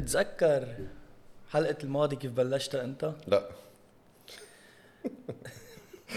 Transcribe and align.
بتتذكر 0.00 0.74
حلقة 1.50 1.76
الماضي 1.84 2.16
كيف 2.16 2.32
بلشتها 2.32 2.84
أنت؟ 2.84 3.12
لا. 3.26 3.48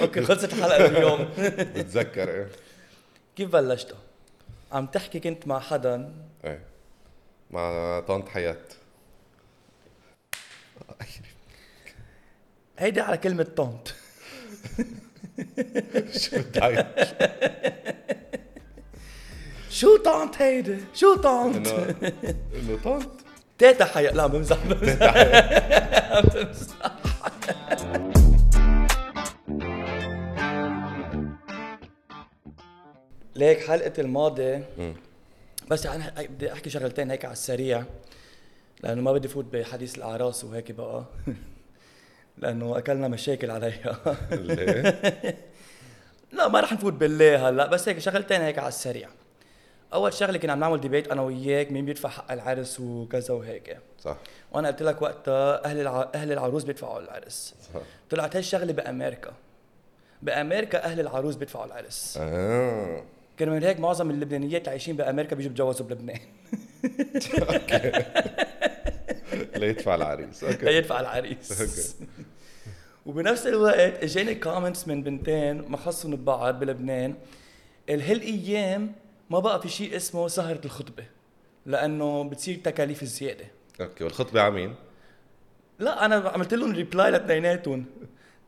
أوكي 0.02 0.22
خلصت 0.22 0.54
الحلقة 0.54 0.86
اليوم 0.86 1.30
بتذكر 1.76 2.30
إيه. 2.30 2.50
كيف 3.36 3.50
بلشتها؟ 3.50 3.98
عم 4.72 4.88
تحكي 4.88 5.20
كنت 5.20 5.48
مع 5.48 5.60
حدا؟ 5.60 6.14
إيه. 6.46 6.66
مع 7.52 8.00
طنط 8.08 8.30
حياة 8.30 8.58
هيدي 12.78 13.02
على 13.02 13.18
كلمة 13.18 13.44
طنط. 13.44 13.94
شو 16.22 16.42
بتعيط؟ 16.42 16.86
شو 19.70 19.98
طنط 19.98 20.36
هيدي؟ 20.42 20.78
شو 20.94 21.16
طنط؟ 21.16 21.68
إنه 22.56 22.80
طنط. 22.84 23.23
تيتا 23.64 23.86
حياة 23.86 24.12
لا 24.12 24.28
بمزح 24.28 24.58
بمزح 24.66 25.14
بمزح 26.22 26.92
ليك 33.36 33.60
حلقة 33.60 33.94
الماضي. 34.00 34.64
بس 35.68 35.86
أنا 35.86 36.14
بدي 36.18 36.54
أحكي 36.54 36.70
شغلتين 36.70 37.12
هيك 37.12 37.26
على 37.26 37.32
السريع 37.32 37.84
لأنه 38.84 39.02
ما 39.02 39.14
بدي 39.14 39.28
فوت 39.28 39.46
بحديث 39.46 39.98
الأعراس 39.98 40.44
وهيك 40.44 40.72
بقى. 40.72 41.06
لأنه 42.42 42.78
أكلنا 42.78 43.08
مشاكل 43.08 43.52
عليها. 43.52 44.00
ليه؟ 44.32 45.00
لا 46.38 46.48
ما 46.48 46.60
رح 46.60 46.74
نفوت 46.74 46.94
بالليه 46.94 47.50
هلأ. 47.50 47.68
بس 47.68 47.90
هيك 47.90 48.00
شغلتين 48.00 48.42
هيك 48.42 48.60
على 48.60 48.68
السريع. 48.68 49.10
أول 49.94 50.14
شغلة 50.14 50.38
كنا 50.38 50.52
عم 50.52 50.60
نعمل 50.60 50.82
debate 50.82 51.08
أنا 51.08 51.22
وياك 51.22 51.72
مين 51.72 51.86
بيدفع 51.86 52.10
حق 52.10 52.32
العرس 52.32 52.80
وكذا 52.80 53.34
وهيك. 53.34 53.78
صح. 54.00 54.18
وأنا 54.52 54.68
قلت 54.68 54.84
لك 54.84 55.02
وقتها 55.02 55.66
أهل 55.66 55.80
الع... 55.80 56.10
أهل 56.16 56.32
العروس 56.32 56.64
بيدفعوا 56.64 57.00
العرس. 57.00 57.56
صح. 57.74 57.80
طلعت 58.10 58.36
هالشغلة 58.36 58.74
بأمريكا. 58.74 59.34
بأمريكا 60.22 60.84
أهل 60.84 61.00
العروس 61.00 61.36
بيدفعوا 61.36 61.66
العرس. 61.66 62.18
آه. 62.22 63.04
كرمال 63.40 63.66
هيك 63.66 63.80
معظم 63.80 64.10
اللبنانيات 64.10 64.62
اللي 64.62 64.70
عايشين 64.70 64.96
بأمريكا 64.96 65.36
بيجوا 65.36 65.52
بتجوزوا 65.52 65.86
بلبنان. 65.86 66.20
ليدفع 69.56 69.96
العريس. 69.96 70.44
okay. 70.44 70.66
ليدفع 70.66 71.00
العريس. 71.00 71.96
وبنفس 73.06 73.48
الوقت 73.48 74.04
إجاني 74.04 74.36
كومنتس 74.36 74.88
من 74.88 75.04
بنتين 75.04 75.62
ما 75.70 75.78
خصهم 75.78 76.16
ببعض 76.16 76.60
بلبنان. 76.60 77.16
هالأيام 77.90 78.92
ما 79.34 79.40
بقى 79.40 79.62
في 79.62 79.70
شيء 79.70 79.96
اسمه 79.96 80.28
سهرة 80.28 80.62
الخطبة 80.66 81.04
لأنه 81.66 82.24
بتصير 82.24 82.60
تكاليف 82.64 83.04
زيادة. 83.04 83.46
okay 83.82 84.04
والخطبة 84.04 84.42
على 84.42 84.52
مين؟ 84.54 84.76
لا 85.80 86.06
أنا 86.06 86.16
عملت 86.16 86.54
لهم 86.54 86.72
reply 86.72 87.12
لاثنيناتهم. 87.12 87.86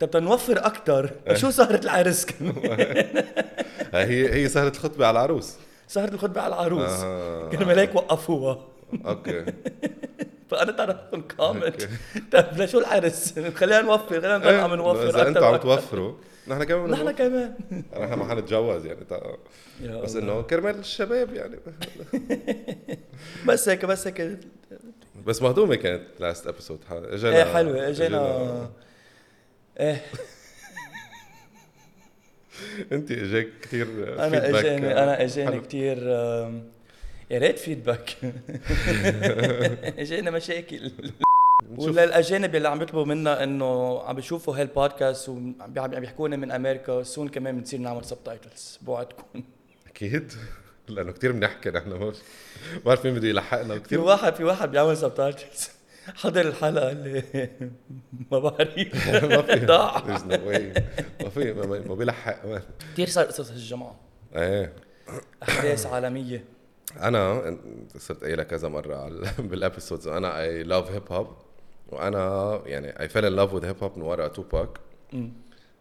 طب 0.00 0.10
تنوفر 0.10 0.66
أكثر 0.66 1.10
شو 1.34 1.50
سهرة 1.50 1.80
العرس 1.84 2.24
كمان؟ 2.24 2.54
هي 3.94 4.34
هي 4.34 4.48
سهرة 4.48 4.68
الخطبة 4.68 5.06
على 5.06 5.18
العروس. 5.18 5.54
سهرة 5.88 6.14
الخطبة 6.14 6.40
على 6.40 6.54
العروس. 6.54 7.00
آه. 7.04 7.50
كرمال 7.50 7.78
هيك 7.78 7.94
وقفوها. 7.94 8.66
أوكي. 9.06 9.44
فأنا 10.50 10.72
تركتهم 10.72 11.22
comment 11.36 11.88
طب 12.32 12.46
لشو 12.60 12.78
العرس؟ 12.78 13.38
خلينا 13.38 13.82
نوفر 13.82 14.20
خلينا 14.20 14.38
نضل 14.38 14.54
عم 14.54 14.70
إيه، 14.70 14.76
نوفر 14.76 15.08
إذا 15.08 15.28
أنتم 15.28 15.44
عم. 15.44 15.56
توفروا. 15.56 16.14
نحن 16.48 16.64
كمان 16.64 16.90
نحن 16.90 17.10
كمان. 17.10 17.54
نحن 18.00 18.14
ما 18.14 18.28
حنتجوز 18.30 18.86
يعني 18.86 19.04
تا- 19.04 19.36
بس. 19.82 20.16
إنه 20.16 20.42
كرمال 20.42 20.78
الشباب 20.78 21.32
يعني. 21.34 21.56
بس 23.48 23.68
هيك 23.68 23.84
بس 23.84 24.06
هيك. 24.06 24.38
بس 25.26 25.42
مهضومة 25.42 25.74
كانت 25.74 26.02
last 26.20 26.46
episode 26.46 26.78
اجانا 26.90 27.36
إيه 27.36 27.44
حلوة. 27.54 27.88
اجينا 27.88 28.70
إيه. 29.80 30.02
انت 32.92 33.10
إجاك 33.10 33.48
كثير 33.62 33.86
أنا 34.26 34.48
اجاني 34.48 34.92
أنا 35.02 35.24
إجاني 35.24 35.60
كثير 35.60 35.98
يا 37.30 37.38
ريت 37.38 37.58
feedback 37.58 38.16
اجانا 39.98 40.30
مشاكل. 40.30 40.90
ولا 41.64 42.04
الأجانب 42.04 42.54
اللي 42.56 42.68
عم 42.68 42.82
يطلبوا 42.82 43.04
منا 43.04 43.42
إنه 43.44 44.00
عم 44.02 44.16
بيشوفوا 44.16 44.56
هالبودكاست 44.56 45.28
وعم 45.28 45.54
بي- 45.66 45.80
عم 45.80 45.90
بيحكوا 45.90 46.28
لنا 46.28 46.36
من 46.36 46.50
أمريكا 46.50 47.02
soon 47.02 47.28
كمان 47.28 47.58
بنصير 47.58 47.80
نعمل 47.80 48.04
subtitles 48.04 48.78
بوعدكم. 48.82 49.42
أكيد. 49.86 50.32
لأنه 50.88 51.12
كثير 51.12 51.32
بنحكي 51.32 51.70
نحن 51.70 51.88
ما 51.90 52.12
بعرف 52.84 53.04
مين 53.06 53.14
بده 53.14 53.28
يلحقنا 53.28 53.74
في 53.74 53.80
كثير 53.80 54.00
واحد 54.00 54.34
في 54.34 54.44
واحد 54.44 54.70
بيعمل 54.70 54.96
subtitles 54.96 55.68
حضر 56.14 56.40
الحلقة 56.48 56.90
اللي 56.92 57.22
ما 58.32 58.38
بعرف. 58.38 58.68
ما 59.24 59.42
في. 59.42 59.66
ضاع. 59.66 60.06
ما 61.20 61.28
في 61.28 61.52
ما, 61.52 61.94
بيلحق. 61.94 62.38
كثير 62.92 63.08
صار 63.08 63.24
قصص 63.24 63.50
الجمعة. 63.50 63.96
إيه. 64.36 64.72
أحداث 65.42 65.86
عالمية. 65.86 66.44
أنا 67.00 67.56
صرت 67.98 68.24
قايلها 68.24 68.44
كذا 68.44 68.68
مرة 68.68 69.22
بال 69.38 69.52
episodes 69.52 70.08
أنا 70.08 70.40
I 70.42 70.62
love 70.62 70.90
hip 70.90 71.12
hop 71.12 71.36
وأنا 71.88 72.62
يعني 72.66 73.00
I 73.00 73.08
fell 73.08 73.24
in 73.24 73.32
love 73.32 73.54
with 73.54 73.64
hip 73.64 73.76
hop 73.82 73.96
من 73.98 74.02
ورا 74.02 74.28
توباك. 74.28 74.70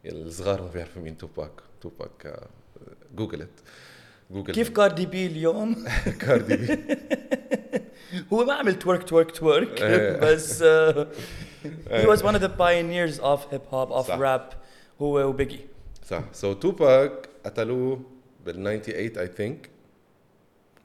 الصغار 0.06 0.62
ما 0.62 0.68
بيعرفوا 0.68 1.02
مين 1.02 1.18
توباك 1.18 1.52
توباك 1.82 2.26
آه، 2.26 2.48
جوجل 3.16 3.48
كيف 4.48 4.70
كاردي 4.70 5.06
بي 5.06 5.26
اليوم؟ 5.28 5.86
كاردي 6.22 6.56
بي 6.58 6.78
هو 8.34 8.46
ما 8.46 8.54
عمل 8.54 8.80
twerk 8.80 9.04
twerk 9.04 9.32
twerk. 9.32 9.82
بس 10.22 10.64
was 12.06 12.20
one 12.22 12.36
of 12.36 12.42
the 12.42 12.50
pioneers 12.50 13.20
of 13.20 13.40
hip 13.52 13.66
hop 13.72 13.90
of 13.92 14.08
صح. 14.08 14.20
rap. 14.20 14.56
هو 15.02 15.30
وبيجي. 15.30 15.60
صح. 16.06 16.24
so 16.34 16.54
توباك 16.54 17.30
قتلوه 17.46 18.02
بال 18.46 18.56
98 18.56 19.18
I 19.18 19.28
think 19.28 19.70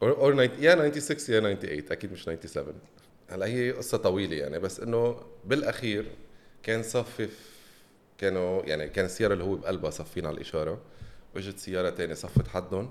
or 0.03 0.11
or 0.11 0.43
يا 0.43 0.91
96 1.01 1.35
يا 1.37 1.41
98 1.41 1.93
أكيد 1.93 2.13
مش 2.13 2.23
97 2.23 2.75
هلأ 3.31 3.47
هي 3.47 3.71
قصة 3.71 3.99
طويلة 3.99 4.37
يعني 4.37 4.59
بس 4.59 4.81
إنه 4.81 5.17
بالأخير 5.45 6.07
كان 6.63 6.83
صفف 6.83 7.51
كانوا 8.19 8.63
يعني 8.63 8.89
كان 8.89 9.05
السيارة 9.05 9.33
اللي 9.33 9.45
هو 9.45 9.57
بقلبها 9.57 9.91
صفين 9.91 10.27
على 10.27 10.35
الإشارة 10.35 10.81
وإجت 11.35 11.59
سيارة 11.59 11.91
تانية 11.91 12.15
صفت 12.15 12.49
حدهم 12.49 12.91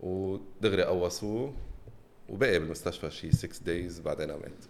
ودغري 0.00 0.82
قوصوه 0.82 1.54
وبقي 2.28 2.58
بالمستشفى 2.58 3.10
شي 3.10 3.32
6 3.32 3.64
days 3.64 4.00
بعدين 4.00 4.28
مات 4.28 4.64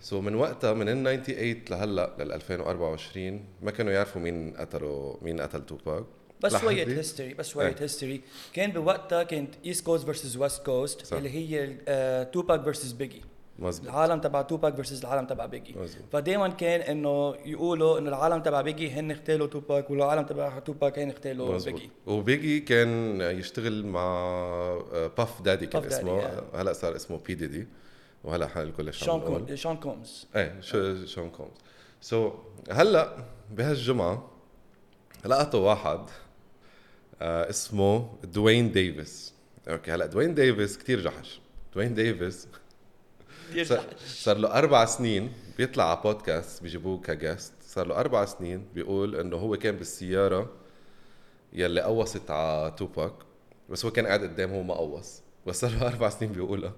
so 0.00 0.20
so 0.20 0.24
من 0.24 0.34
وقتها 0.34 0.72
من 0.72 0.88
ال 0.88 1.22
98 1.24 1.64
لهلأ 1.70 2.16
لل 2.18 2.32
2024 2.32 3.44
ما 3.62 3.70
كانوا 3.70 3.92
يعرفوا 3.92 4.20
مين 4.20 4.56
قتلوا 4.56 5.16
مين 5.22 5.40
قتل 5.40 5.66
توباك 5.66 6.04
بس 6.42 6.56
شوية. 6.56 6.86
history 6.86 7.34
بس 7.34 7.48
شوية 7.48 7.68
إيه. 7.68 7.76
history 7.80 8.20
كان 8.52 8.72
بوقتها 8.72 9.22
كانت 9.22 9.54
East 9.64 9.84
Coast 9.84 10.04
versus 10.04 10.36
West 10.36 10.66
Coast. 10.66 11.12
اللي 11.12 11.30
هي 11.30 11.74
توباك 12.24 12.64
versus 12.64 12.92
بيجي 12.92 13.22
مزبوط 13.60 13.88
العالم 13.88 14.20
تبع 14.20 14.42
توباك 14.42 14.74
versus 14.74 15.00
العالم 15.00 15.26
تبع 15.26 15.46
بيجي. 15.46 15.74
مزبوط. 15.78 16.04
فدائما 16.12 16.48
كان 16.48 16.80
إنه 16.80 17.34
يقولوا 17.44 17.98
إنه 17.98 18.08
العالم 18.08 18.42
تبع 18.42 18.60
بيجي 18.60 18.90
هن 18.90 19.10
اغتالوا 19.10 19.46
توباك 19.46 19.90
والعالم 19.90 20.22
تبع 20.22 20.58
توباك 20.58 20.98
هن 20.98 21.10
اغتالوا 21.10 21.54
مزبوط 21.54 21.74
بيجي. 21.74 21.90
وبيجي 22.06 22.60
كان 22.60 23.20
يشتغل 23.20 23.86
مع 23.86 24.04
باف 25.18 25.42
دادي 25.42 25.66
كان 25.66 25.82
Daddy، 25.82 25.86
اسمه. 25.86 26.22
yeah. 26.22 26.56
هلأ 26.56 26.72
صار 26.72 26.96
اسمه 26.96 27.18
بي 27.18 27.34
دي 27.34 27.46
دي 27.46 27.66
وهلأ 28.24 28.46
حال 28.46 28.68
الكل 28.68 28.94
شون 28.94 29.18
نقول. 29.18 29.46
كوم 29.46 29.56
شون 29.56 29.76
كومز 29.76 30.26
إيه 30.36 30.60
شو 30.60 31.06
شون 31.06 31.30
كومز 31.30 31.50
so 32.00 32.32
هلأ 32.70 33.16
بهالجمعة 33.50 34.30
لقطوا 35.24 35.68
واحد 35.68 36.00
آه 37.22 37.50
اسمه 37.50 38.12
دوين 38.24 38.72
ديفيس 38.72 39.34
okay 39.68 39.90
هلأ 39.92 40.06
دوين 40.06 40.34
ديفيس 40.34 40.78
كثير 40.78 41.00
جحش. 41.00 41.40
دوين 41.74 41.94
ديفيس 41.94 42.48
صار, 44.04 44.36
له 44.38 44.58
أربع 44.58 44.84
سنين 44.84 45.32
بيطلع 45.58 45.90
على 45.90 46.00
بودكاست 46.04 46.62
بيجيبوه 46.62 47.00
ك 47.00 47.09
guest 47.09 47.52
صار 47.66 47.86
له 47.86 47.94
أربع 48.00 48.24
سنين 48.24 48.66
بيقول 48.74 49.16
إنه 49.16 49.36
هو 49.36 49.56
كان 49.56 49.76
بالسيارة 49.76 50.50
يلي 51.52 51.80
قوصت 51.80 52.30
على 52.30 52.74
توباك 52.78 53.12
بس 53.70 53.84
هو 53.84 53.90
كان 53.90 54.06
قاعد 54.06 54.22
قدام 54.22 54.50
هو 54.50 54.62
ما 54.62 54.74
قوص. 54.74 55.20
بس 55.46 55.60
صار 55.60 55.70
له 55.70 55.86
أربع 55.88 56.08
سنين 56.08 56.32
بيقولها. 56.32 56.72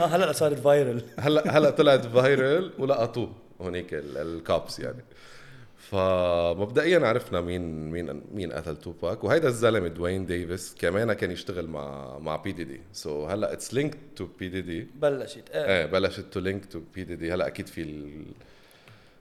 آه 0.00 0.04
هلأ 0.04 0.32
صارت 0.32 0.58
viral 0.58 1.02
هلا 1.18 1.58
هلأ 1.58 1.70
طلعت 1.70 2.06
viral 2.06 2.72
ولقطوه. 2.78 3.32
هونيك 3.60 3.94
ال- 3.94 4.16
ال 4.18 4.30
cops 4.30 4.78
يعني. 4.80 5.04
فمبدئيا 5.90 7.06
عرفنا 7.06 7.40
مين 7.40 7.90
مين 7.90 8.22
مين 8.34 8.52
قتل 8.52 8.76
توباك 8.76 9.24
وهيدا 9.24 9.48
الزلمة 9.48 9.88
دوين 9.88 10.26
ديفيس 10.26 10.74
كمان 10.78 11.12
كان 11.12 11.30
يشتغل 11.30 11.66
مع 11.66 12.18
مع 12.18 12.36
بي 12.36 12.52
دي 12.52 12.64
دي 12.64 12.80
so 12.92 13.26
هلأ 13.26 13.52
it's 13.52 13.74
linked 13.74 13.96
to 14.16 14.26
بي 14.38 14.48
دي 14.48 14.60
دي 14.60 14.86
بلشت 14.94 15.50
إيه. 15.50 15.66
إيه 15.66 15.86
بلشت 15.86 16.20
to 16.20 16.40
link 16.40 16.64
to 16.66 16.80
بي 16.94 17.04
دي 17.04 17.16
دي 17.16 17.34
هلأ 17.34 17.46
أكيد 17.46 17.66
في 17.66 17.82
ال 17.82 18.24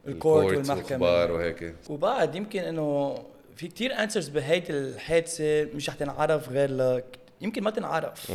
ال 0.08 0.15
court. 0.15 0.58
والأخبار 0.58 1.32
وهيك. 1.32 1.76
وبعد 1.90 2.36
يمكن 2.36 2.60
إنه 2.60 3.18
في 3.56 3.68
كتير 3.68 3.94
answers 3.94 4.30
بهيدي 4.30 4.74
الحادثة 4.74 5.64
مش 5.64 5.90
رح 5.90 5.96
تنعرف 5.96 6.50
غير 6.50 6.72
ل 6.72 7.04
يمكن 7.42 7.64
ما 7.64 7.72
تنعرف. 7.72 8.32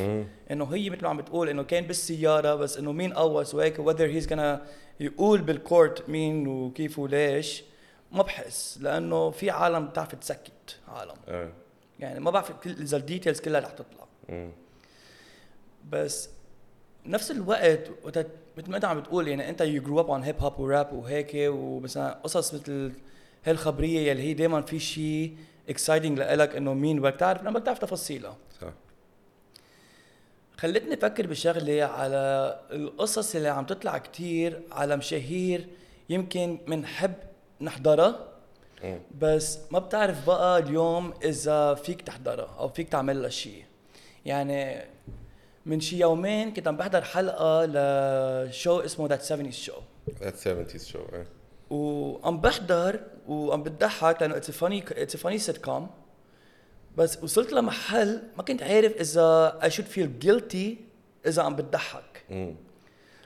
إنه 0.50 0.64
هي 0.64 0.90
مثل 0.90 1.02
ما 1.02 1.08
عم 1.08 1.16
بتقول 1.16 1.48
إنه 1.48 1.62
كان 1.62 1.84
بالسيارة 1.86 2.54
بس 2.54 2.78
إنه 2.78 2.92
مين 2.92 3.12
قوس 3.12 3.54
وهيك 3.54 3.76
whether 3.76 4.22
he's 4.22 4.28
gonna 4.30 4.58
يقول 5.00 5.40
بال 5.40 5.59
court 5.59 6.08
مين 6.08 6.48
وكيف 6.48 6.98
وليش. 6.98 7.64
ما 8.12 8.22
بحس 8.22 8.78
لأنه 8.80 9.30
في 9.30 9.50
عالم 9.50 9.86
بتعرف 9.86 10.14
تسكت 10.14 10.78
عالم. 10.88 11.16
إيه. 11.28 11.52
يعني 12.00 12.20
ما 12.20 12.30
بعرف 12.30 12.52
كل 12.52 12.70
إذا 12.70 12.96
ال 12.96 13.02
details 13.02 13.40
كلها 13.40 13.60
رح 13.60 13.70
تطلع. 13.70 14.06
مم. 14.28 14.50
بس 15.90 16.28
بنفس 17.06 17.30
الوقت 17.30 17.90
وقت 18.04 18.26
مثل 18.56 18.70
ما 18.70 18.76
انت 18.76 18.84
عم 18.84 19.00
بتقول 19.00 19.28
يعني 19.28 19.48
انت 19.48 19.60
you 19.60 19.82
grew 19.82 20.00
up 20.00 20.10
on 20.10 20.22
hip 20.22 20.40
hop 20.40 20.60
و 20.60 20.68
rap 20.68 20.92
وهيك 20.92 21.32
ومثلا 21.34 22.12
قصص 22.12 22.54
مثل 22.54 22.92
هالخبرية 23.44 24.10
يلي 24.10 24.22
هي 24.22 24.34
دائما 24.34 24.62
في 24.62 24.78
شيء 24.78 25.36
exciting 25.68 26.18
لإلك 26.18 26.56
إنه 26.56 26.74
مين 26.74 27.00
بدك 27.00 27.16
تعرف 27.16 27.42
لما 27.42 27.50
بدك 27.50 27.66
تعرف 27.66 27.78
تفاصيلها. 27.78 28.36
صح. 28.60 28.72
خلتني 30.56 30.94
أفكر 30.94 31.26
بشغلة 31.26 31.84
على 31.84 32.60
القصص 32.72 33.36
اللي 33.36 33.48
عم 33.48 33.66
تطلع 33.66 33.98
كتير 33.98 34.62
على 34.72 34.96
مشاهير 34.96 35.68
يمكن 36.08 36.58
منحب 36.66 37.12
نحضرها. 37.60 38.18
مم. 38.84 38.98
بس 39.20 39.58
ما 39.70 39.78
بتعرف 39.78 40.26
بقى 40.26 40.58
اليوم 40.58 41.14
إذا 41.24 41.74
فيك 41.74 42.02
تحضرها 42.02 42.56
أو 42.58 42.68
فيك 42.68 42.88
تعمل 42.88 43.22
لها 43.22 43.30
شيء 43.30 43.64
يعني 44.26 44.84
من 45.66 45.80
شي 45.80 45.98
يومين 46.00 46.52
كنت 46.54 46.68
عم 46.68 46.76
بحضر 46.76 47.02
حلقة 47.02 47.64
لشو 47.64 48.80
اسمه 48.80 49.06
ذات 49.08 49.22
70 49.22 49.52
شو 49.52 49.72
70s 50.20 50.92
show 50.92 51.14
إيه. 51.14 51.26
وعم 51.70 52.40
بحضر 52.40 53.00
وعم 53.28 53.62
بتضحك 53.62 54.22
لأنه 54.22 54.36
it's 54.36 54.50
funny 54.50 54.84
it's 54.90 55.16
funny 55.16 55.38
sitcom 55.38 55.90
بس 56.96 57.18
وصلت 57.22 57.52
لمحل 57.52 58.22
ما 58.36 58.42
كنت 58.42 58.62
عارف 58.62 58.92
إذا 58.92 59.58
I 59.62 59.66
should 59.72 59.96
feel 59.96 60.26
guilty 60.26 60.74
إذا 61.26 61.42
عم 61.42 61.56
بتضحك. 61.56 62.24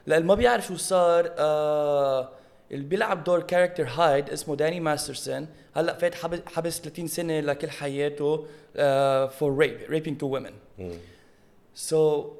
لأن 0.06 0.25
ما 0.25 0.35
بيعرف 0.35 0.67
شو 0.67 0.77
صار 0.77 1.35
آه 1.38 2.29
اللي 2.72 2.84
بيلعب 2.84 3.25
دور 3.25 3.43
character 3.43 3.85
هايد 3.88 4.31
اسمه 4.31 4.56
داني 4.56 4.81
ماسترسون. 4.81 5.46
هلأ 5.76 5.94
فات 5.99 6.14
حبس, 6.14 6.38
حبس 6.46 6.81
30 6.81 7.06
سنة 7.06 7.40
لكل 7.40 7.70
حياته 7.70 8.46
فور 9.26 9.58
rape 9.59 9.79
raping 9.91 10.19
two 10.19 10.27
women 10.27 10.53
مم. 10.78 10.93
so 11.75 12.31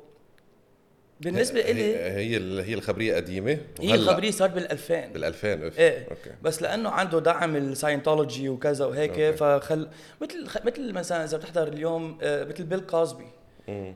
بالنسبة 1.21 1.61
لي 1.61 1.97
هي 1.97 2.37
هي 2.65 2.75
الخبرية 2.75 3.17
قديمة. 3.17 3.59
هي 3.81 3.95
الخبرية 3.95 4.31
صار 4.31 4.49
بال 4.49 4.73
2000 4.73 5.07
بال 5.07 5.25
2000 5.25 5.67
إيه. 5.67 6.09
أوكي. 6.11 6.31
بس 6.43 6.63
لأنه 6.63 6.89
عنده 6.91 7.19
دعم 7.19 7.57
ال 7.57 7.64
Scientology 7.64 8.49
وكذا 8.49 8.85
وهيك 8.85 9.11
أوكي. 9.11 9.33
فخل 9.33 9.89
مثل 10.23 10.47
مثل 10.65 10.93
مثلا 10.93 11.25
إذا 11.25 11.37
بتحضر 11.37 11.69
اليوم 11.69 12.19
آه، 12.23 12.45
مثل 12.45 12.65
بيل 12.65 12.81
كوزبي. 12.81 13.27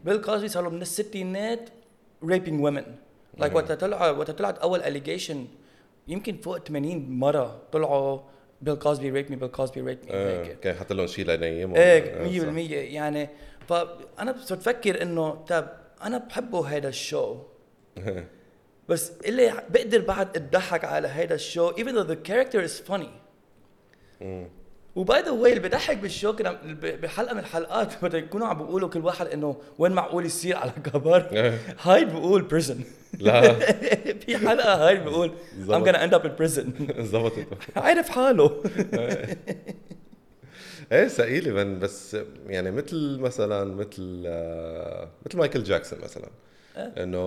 بيل 0.05 0.17
كوزبي 0.21 0.49
صار 0.49 0.63
له 0.63 0.71
من 0.71 0.83
الستينات 0.83 1.69
raping 2.25 2.65
women 2.65 2.85
like. 3.39 3.55
وقت 3.55 3.73
طلع 3.73 4.11
وقت 4.11 4.31
طلعت 4.31 4.59
أول 4.59 4.83
اليجيشن 4.83 5.47
يمكن 6.09 6.37
فوق 6.37 6.59
80 6.59 7.11
مرة 7.11 7.63
طلعوا 7.73 8.21
بيل 8.63 8.75
كوزبي 8.75 9.11
ريب 9.11 9.31
مي 9.31 9.37
بيل 9.37 9.49
كوزبي 9.49 9.81
ريب 9.81 9.99
مي 10.05 10.11
آه. 10.11 10.45
هيك 10.45 10.61
كان 10.61 10.77
حط 10.77 10.93
لهم 10.93 11.07
شيء 11.07 11.27
لينيمهم 11.27 11.77
إيه 11.77 12.03
آه، 12.03 12.53
100% 12.55 12.59
يعني 12.95 13.29
فانا 13.69 14.35
صرت 14.39 14.59
أفكر 14.69 15.03
إنه 15.03 15.31
طب 15.31 15.69
أنا 16.03 16.19
بحبه 16.19 16.69
هذا 16.69 16.89
الشو. 16.89 17.39
بس 18.89 19.13
اللي 19.25 19.65
بقدر 19.71 20.01
بعد 20.01 20.37
أضحك 20.37 20.85
على 20.85 21.09
هذا 21.09 21.35
الشو 21.35 21.73
even 21.73 21.95
though 21.95 22.11
the 22.11 22.29
character 22.29 22.61
is 22.61 22.91
funny. 22.91 23.11
وباي 24.97 25.23
ذا 25.23 25.31
واي 25.31 25.53
اللي 25.53 25.69
بضحك 25.69 25.97
بالشو 25.97 26.37
كنا 26.37 26.59
بحلقة 26.83 27.35
من 27.35 27.41
الحلقات 27.41 27.93
وقت 28.03 28.15
يكونوا 28.15 28.47
عم 28.47 28.59
بيقولوا 28.59 28.89
كل 28.89 29.01
واحد 29.05 29.27
إنه 29.27 29.57
وين 29.79 29.93
معقول 29.93 30.27
يصير 30.27 30.57
على 30.57 30.73
كبر. 30.85 31.27
إيه. 31.33 31.59
هايد 31.83 32.09
بيقول 32.09 32.43
بريزن 32.43 32.81
لا. 33.19 33.53
في 34.25 34.37
حلقة 34.37 34.89
هايد 34.89 35.05
بيقول 35.05 35.33
I'm 35.69 35.85
gonna 35.85 35.99
end 35.99 36.15
up 36.15 36.25
in 36.25 36.41
prison. 36.41 37.01
زبطت 37.01 37.47
عارف 37.77 38.09
حاله. 38.09 38.63
إيه 40.93 41.09
ثقيلة 41.09 41.53
من 41.53 41.79
بس 41.79 42.17
يعني 42.47 42.71
مثل 42.71 43.19
مثلا 43.21 43.65
مثل 43.65 44.23
آه، 44.27 45.09
مثل 45.27 45.39
مايكل 45.39 45.63
جاكسون 45.63 45.99
مثلا. 46.01 46.29
إيه. 46.77 47.03
إنه 47.03 47.27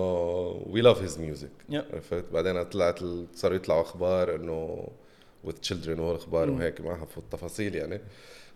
we 0.66 0.80
love 0.80 1.02
his 1.02 1.18
music. 1.18 1.50
عرفت 1.72 2.24
بعدين 2.32 2.62
طلعت 2.62 3.00
صاروا 3.34 3.56
يطلعوا 3.56 3.82
أخبار 3.82 4.34
إنه 4.34 4.88
with 5.46 5.68
children 5.68 5.98
وهالاخبار 5.98 6.50
مم. 6.50 6.56
وهيك 6.58 6.80
ما 6.80 6.96
حفوت 6.96 7.24
تفاصيل 7.30 7.74
يعني. 7.74 8.00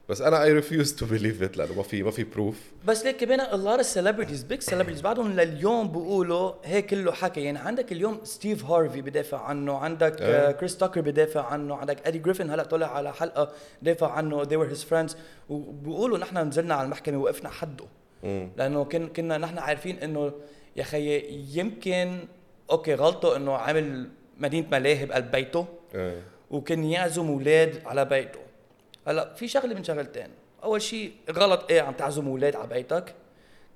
بس 0.09 0.21
أنا 0.21 0.43
I 0.43 0.53
refuse 0.53 0.95
to 0.95 1.07
believe 1.07 1.43
it 1.43 1.57
لأنه 1.57 1.75
ما 1.75 1.83
في 1.83 2.03
ما 2.03 2.11
في 2.11 2.25
proof 2.25 2.57
بس 2.87 3.05
ليك 3.05 3.17
كمان 3.17 3.41
a 3.41 3.43
lot 3.65 3.83
of 3.83 3.87
celebrities 3.87 4.53
big 4.53 4.73
celebrities 4.73 5.03
بعدهم 5.03 5.33
لليوم 5.33 5.89
بيقولوا 5.89 6.53
هيك 6.65 6.87
كله 6.87 7.13
حكي. 7.13 7.41
يعني 7.41 7.59
عندك 7.59 7.93
اليوم 7.93 8.21
ستيف 8.25 8.65
هارفي 8.65 9.03
بدافع 9.03 9.41
عنه 9.41 9.79
عندك 9.79 10.21
إيه. 10.23 10.49
آه. 10.49 10.53
كريس 10.53 10.77
تاكر 10.77 11.01
بدافع 11.01 11.47
عنه 11.47 11.75
عندك 11.75 12.07
ادي 12.07 12.19
جريفن 12.19 12.51
هلأ 12.51 12.63
طلع 12.63 12.97
على 12.97 13.13
حلقة 13.13 13.53
دافع 13.83 14.11
عنه 14.11 14.45
they 14.45 14.49
were 14.67 14.75
his 14.75 14.83
friends. 14.83 15.17
وبيقولوا 15.49 16.19
نحن 16.19 16.39
نزلنا 16.39 16.75
على 16.75 16.85
المحكمة 16.85 17.19
وقفنا 17.19 17.49
حده. 17.49 17.85
لأنه 18.57 18.85
كن 18.85 19.09
كنا 19.09 19.39
نحن 19.39 19.59
عارفين 19.59 19.99
إنه 19.99 20.33
يا 20.77 20.83
خيي 20.83 21.45
يمكن 21.55 22.19
أوكي 22.71 22.95
غلطه 22.95 23.37
إنه 23.37 23.53
عامل 23.53 24.09
مدينة 24.39 24.67
ملاهي 24.73 25.07
بقلب 25.07 25.31
بيته. 25.31 25.67
إيه. 25.95 26.23
وكان 26.53 26.85
يعزم 26.85 27.29
أولاد 27.29 27.83
على 27.87 28.05
بيته. 28.05 28.41
هلا 29.09 29.35
في 29.35 29.49
شغلة 29.49 29.75
من 29.75 29.85
شغلتين. 29.85 30.29
أول 30.65 30.83
شيء 30.83 31.13
غلط 31.31 31.71
إيه 31.71 31.81
عم 31.83 31.93
تعزم 31.93 32.27
أولاد 32.29 32.57
على 32.57 32.69
بيتك؟ 32.69 33.15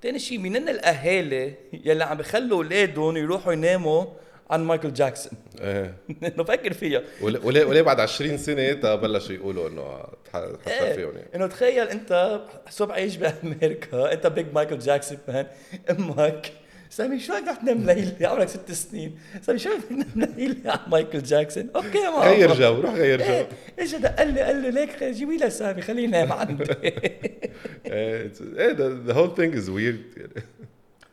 ثاني 0.03 0.19
شيء 0.19 0.37
منن 0.37 0.69
الأهالي 0.69 1.53
يلي 1.85 2.03
عم 2.03 2.17
بخلوا 2.17 2.57
أولادهم 2.57 3.17
يروحوا 3.17 3.53
يناموا 3.53 4.05
عن 4.49 4.63
مايكل 4.63 4.93
جاكسون؟ 4.93 5.31
إيه. 5.61 5.95
انه 6.27 6.43
فكر 6.43 6.73
فيها. 6.73 7.01
وليه 7.21 7.65
وليه 7.65 7.81
بعد 7.81 7.99
20 7.99 8.37
سنة 8.37 8.95
بلشوا 8.95 9.35
يقولوا 9.35 9.69
إنه 9.69 10.03
تح- 10.33 10.45
تحصل 10.65 10.93
فيهم. 10.95 11.15
يعني 11.15 11.27
إنه 11.35 11.47
تخيل 11.47 11.87
أنت 11.87 12.41
صبح 12.69 12.95
عايش 12.95 13.15
بأمريكا 13.15 14.13
أنت 14.13 14.27
بيج 14.27 14.45
مايكل 14.53 14.79
جاكسون 14.79 15.17
فان 15.27 15.47
أمك 15.89 16.51
سامي 16.89 17.19
شو 17.19 17.33
بدك 17.33 17.57
تنام 17.61 17.85
ليلة 17.85 18.27
عمرك 18.27 18.49
ست 18.49 18.71
سنين. 18.71 19.19
سامي 19.41 19.59
شو 19.59 19.69
بدك 19.69 19.83
تنام 19.89 20.33
ليلة 20.37 20.71
على 20.71 20.81
مايكل 20.87 21.23
جاكسون؟ 21.23 21.69
أوكي 21.75 21.97
يا 21.97 22.09
ماما 22.09 22.25
غير 22.25 22.53
جو 22.53 22.81
روح 22.81 22.93
غير 22.93 23.19
جو. 23.19 23.45
اجى 23.79 23.97
دق 23.97 24.23
لي 24.23 24.41
قال 24.41 24.55
لي 24.55 24.71
ليك 24.71 25.03
جيبي 25.03 25.37
لها 25.37 25.49
سامي 25.49 25.81
خليه 25.81 26.03
ينام 26.03 26.31
عندي 26.31 26.63
إيه 27.85 28.31
whole 29.07 29.35
thing 29.37 29.53
is 29.53 29.67
weird. 29.69 30.17
يعني 30.17 30.43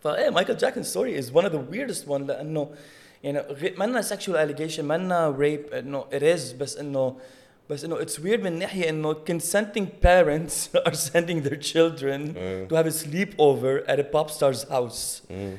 فايه 0.00 0.31
مايكل 0.31 0.56
جاكسون 0.56 0.82
story 0.82 1.19
از 1.19 1.31
one 1.31 1.44
of 1.44 1.53
the 1.53 1.75
weirdest 1.75 2.09
one 2.09 2.23
لأنه 2.29 2.71
يعني 3.23 3.43
منا 3.79 4.03
sexual 4.03 4.35
allegation 4.35 4.81
منا 4.81 5.37
rape 5.38 5.75
إنه 5.75 6.04
is 6.11 6.54
بس 6.61 6.76
إنه 6.76 7.16
بس 7.71 7.85
إنه 7.85 8.04
it's 8.04 8.18
weird 8.18 8.40
من 8.40 8.59
ناحية 8.59 8.88
إنه 8.88 9.14
consenting 9.14 9.87
parents 10.02 10.68
are 10.88 10.94
sending 10.94 11.42
their 11.49 11.56
children 11.56 12.37
إيه. 12.37 12.68
to 12.68 12.75
have 12.75 12.87
a 12.87 12.90
sleepover 12.90 13.88
at 13.88 13.99
a 13.99 14.04
pop 14.04 14.30
star's 14.30 14.68
house. 14.71 15.23
مم. 15.30 15.56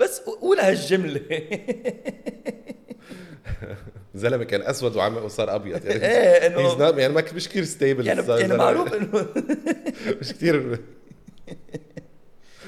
بس 0.00 0.20
قول 0.20 0.58
هالجمله 0.58 1.20
زلمة 4.14 4.44
كان 4.44 4.62
أسود 4.62 4.96
وعم 4.96 5.16
وصار 5.16 5.54
أبيض. 5.54 5.84
يعني 5.84 6.04
إيه 6.04 6.46
إنه 6.46 7.00
يعني 7.00 7.14
ما 7.14 7.24
مش 7.34 7.48
كثير 7.48 7.64
stable 7.64 8.06
يعني 8.06 8.22
يعني 8.28 8.56
معروف 8.56 8.94
انه 8.94 9.26
مش 10.20 10.32
كثير 10.32 10.78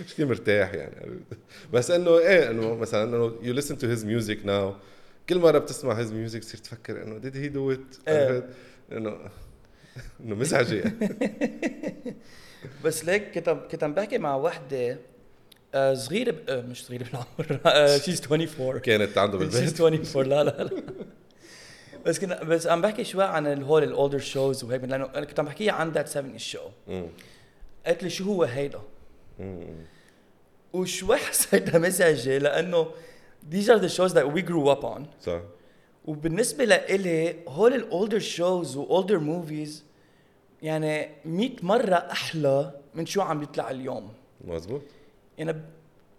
مش 0.04 0.12
كثير 0.14 0.26
مرتاح 0.26 0.74
يعني. 0.74 1.20
بس 1.72 1.90
إنه 1.90 2.18
إيه 2.18 2.50
إنه 2.50 2.74
مثلا 2.74 3.04
إنه 3.04 3.32
يو 3.42 3.60
listen 3.60 3.74
to 3.74 3.84
his 3.84 4.04
music 4.04 4.46
now. 4.46 4.72
كل 5.28 5.38
مرة 5.38 5.58
بتسمع 5.58 6.04
his 6.04 6.08
music 6.08 6.38
تصير 6.38 6.60
تفكر 6.60 7.02
إنه 7.02 7.20
do 7.20 7.76
it 7.76 8.08
إيه. 8.08 8.28
عرفت؟ 8.28 8.44
انه 8.92 9.16
إنه 10.20 10.34
مزعجة 10.34 10.92
بس 12.84 13.04
ليك 13.04 13.38
كنت 13.38 13.48
كنت 13.48 13.84
عم 13.84 13.94
بحكي 13.94 14.18
مع 14.18 14.36
وحدة 14.36 14.98
آه، 15.74 15.94
صغيرة 15.94 16.30
ب... 16.30 16.38
آه، 16.48 16.60
مش 16.60 16.84
صغيرة 16.86 17.04
بالعمر 17.04 17.60
آه، 17.66 17.98
she's 17.98 18.22
24 18.30 18.78
كانت 18.78 19.18
عنده 19.18 19.38
بالبيت 19.38 19.80
24 19.80 20.28
لا 20.28 20.44
لا 20.44 20.64
لا 20.64 20.82
بس 22.06 22.18
كنا 22.18 22.42
بس 22.42 22.66
عم 22.66 22.80
بحكي 22.80 23.04
شوي 23.04 23.24
عن 23.24 23.46
ال 23.46 23.82
whole 23.82 24.00
older 24.00 24.18
shows 24.18 24.64
وهيك 24.64 24.84
لأنه 24.84 25.04
أنا 25.14 25.24
كنت 25.24 25.40
عم 25.40 25.46
بحكي 25.46 25.70
عن 25.70 25.90
That 25.90 26.08
70 26.08 26.38
Show 26.38 26.68
مم. 26.88 27.06
قالت 27.86 28.02
لي 28.02 28.10
شو 28.10 28.24
هو 28.24 28.42
هيدا. 28.44 28.80
وشوي 30.72 31.16
حسيتها 31.26 31.78
مزعجة 31.78 32.38
لأنه 32.38 32.86
these 33.50 33.68
are 33.68 33.78
the 33.78 33.88
shows 33.88 34.12
that 34.14 34.26
we 34.34 34.42
grew 34.42 34.68
up 34.68 34.84
on. 34.84 35.06
صح 35.20 35.40
وبالنسبة 36.04 36.64
لإلي 36.64 37.34
هول 37.48 37.74
ال 37.74 37.82
older 37.82 38.18
shows 38.18 38.76
و 38.76 38.83
older 38.83 39.18
movies 39.18 39.84
يعني 40.62 41.08
100 41.24 41.50
مرة 41.62 41.94
أحلى 41.94 42.70
من 42.94 43.06
شو 43.06 43.20
عم 43.20 43.42
يطلع 43.42 43.70
اليوم. 43.70 44.08
مزبوط 44.44 44.82
يعني 45.38 45.62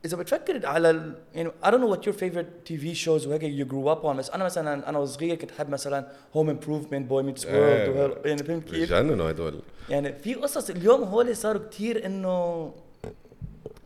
إذا 0.06 0.18
بتفكر 0.18 0.66
على 0.66 0.90
ال... 0.90 1.16
يعني 1.36 1.52
I 1.64 1.68
don't 1.68 1.82
know 1.82 1.96
what 1.96 2.06
your 2.06 2.14
favorite 2.14 2.70
TV 2.70 2.96
shows 3.06 3.28
وهيك 3.28 3.42
you 3.42 3.70
grew 3.72 3.88
up 3.88 4.06
on 4.06 4.16
بس 4.18 4.30
أنا 4.30 4.44
مثلا 4.44 4.90
أنا 4.90 5.00
وصغير 5.00 5.36
كنت 5.36 5.52
أحب 5.52 5.70
مثلا 5.70 6.08
Home 6.36 6.48
Improvement 6.48 7.10
Boy 7.10 7.24
Meets 7.24 7.46
World. 7.46 8.26
يعني 8.26 8.44
فهمت 8.44 8.70
كيف؟ 8.70 8.94
بجننوا 8.94 9.32
هدول 9.32 9.62
يعني 9.90 10.14
في 10.14 10.34
قصص 10.34 10.70
اليوم 10.70 11.04
هول 11.04 11.36
صاروا 11.36 11.68
كتير 11.68 12.06
إنه 12.06 12.74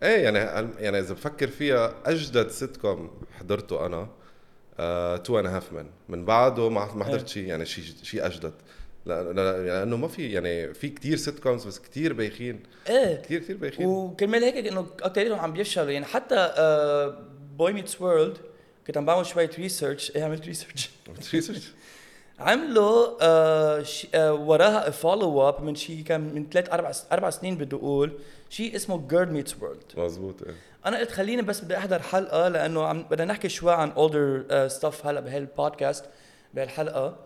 إيه 0.04 0.24
يعني 0.24 0.38
يعني 0.80 1.00
إذا 1.00 1.14
بفكر 1.14 1.48
فيها 1.48 1.94
أجدد 2.06 2.48
سيت 2.48 2.78
كوم 2.78 3.12
حضرته 3.40 3.86
أنا 3.86 4.08
Two 5.18 5.40
and 5.40 5.48
a 5.48 5.53
Half 5.53 5.74
Men 5.74 5.90
من 6.10 6.26
بعده 6.26 6.70
ما 6.70 6.94
ما 6.94 7.06
حضرت 7.06 7.22
إيه. 7.22 7.28
شيء 7.28 7.44
يعني 7.44 7.66
شيء 7.66 7.84
شيء 8.04 8.26
أجدد. 8.26 8.54
لا 9.06 9.34
لا 9.34 9.66
لأنه 9.66 9.98
ما 9.98 10.08
في 10.08 10.32
يعني 10.32 10.74
في 10.74 10.90
كتير 10.90 11.18
sitcoms 11.18 11.68
بس 11.68 11.80
كتير 11.80 12.14
بايخين. 12.14 12.64
إيه. 12.90 13.16
كتير 13.22 13.40
كتير 13.40 13.58
بايخين. 13.58 13.86
وكرمال 13.86 14.44
هيك 14.44 14.68
إنه 14.68 14.88
اكثريتهم 15.02 15.40
عم 15.40 15.54
بيفشلوا. 15.54 15.92
يعني 15.92 16.06
حتى 16.06 16.54
Boy 17.58 17.74
Meets 17.74 18.02
World 18.02 18.38
كنت 18.88 18.98
عم 18.98 19.06
بعمل 19.06 19.26
شوية 19.26 19.50
research 19.60 20.16
إيه 20.16 20.24
عملت 20.24 20.46
research 20.46 20.90
research 21.34 21.68
عملوا 22.40 23.18
آه 23.22 23.86
آه 24.16 24.34
وراها 24.34 24.90
follow 24.90 25.50
up 25.50 25.64
من 25.64 25.76
شي 25.76 26.04
كان 26.04 26.22
من 26.22 26.50
ثلاث 26.50 26.70
أربع 26.70 26.92
أربع 27.12 27.30
سنين 27.30 27.56
بدي 27.58 27.76
أقول. 27.76 28.20
شيء 28.50 28.76
اسمه 28.76 29.08
Girl 29.08 29.32
Meets 29.32 29.56
World 29.62 29.84
مزبوط 29.98 30.44
إيه. 30.44 30.56
أنا 30.86 30.98
قلت 31.00 31.12
خليني 31.12 31.42
بس 31.42 31.62
بدي 31.62 31.78
احضر 31.78 32.00
حلقة 32.00 32.48
لأنه 32.48 32.86
عم 32.86 33.04
بدنا 33.04 33.26
نحكي 33.26 33.50
شوي 33.50 33.74
عن 33.74 33.92
older 33.92 34.68
stuff 34.68 35.06
هلا 35.06 35.20
بهالبودكاست 35.20 36.06
بهالحلقة. 36.54 37.18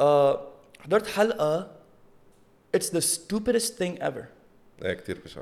آه 0.00 0.48
حضرت 0.80 1.06
حلقة 1.06 1.70
it's 2.74 2.94
the 2.94 3.00
stupidest 3.00 3.70
thing 3.70 4.02
ever. 4.02 4.24
إيه 4.84 4.92
كتير 4.94 5.18
بشع 5.24 5.40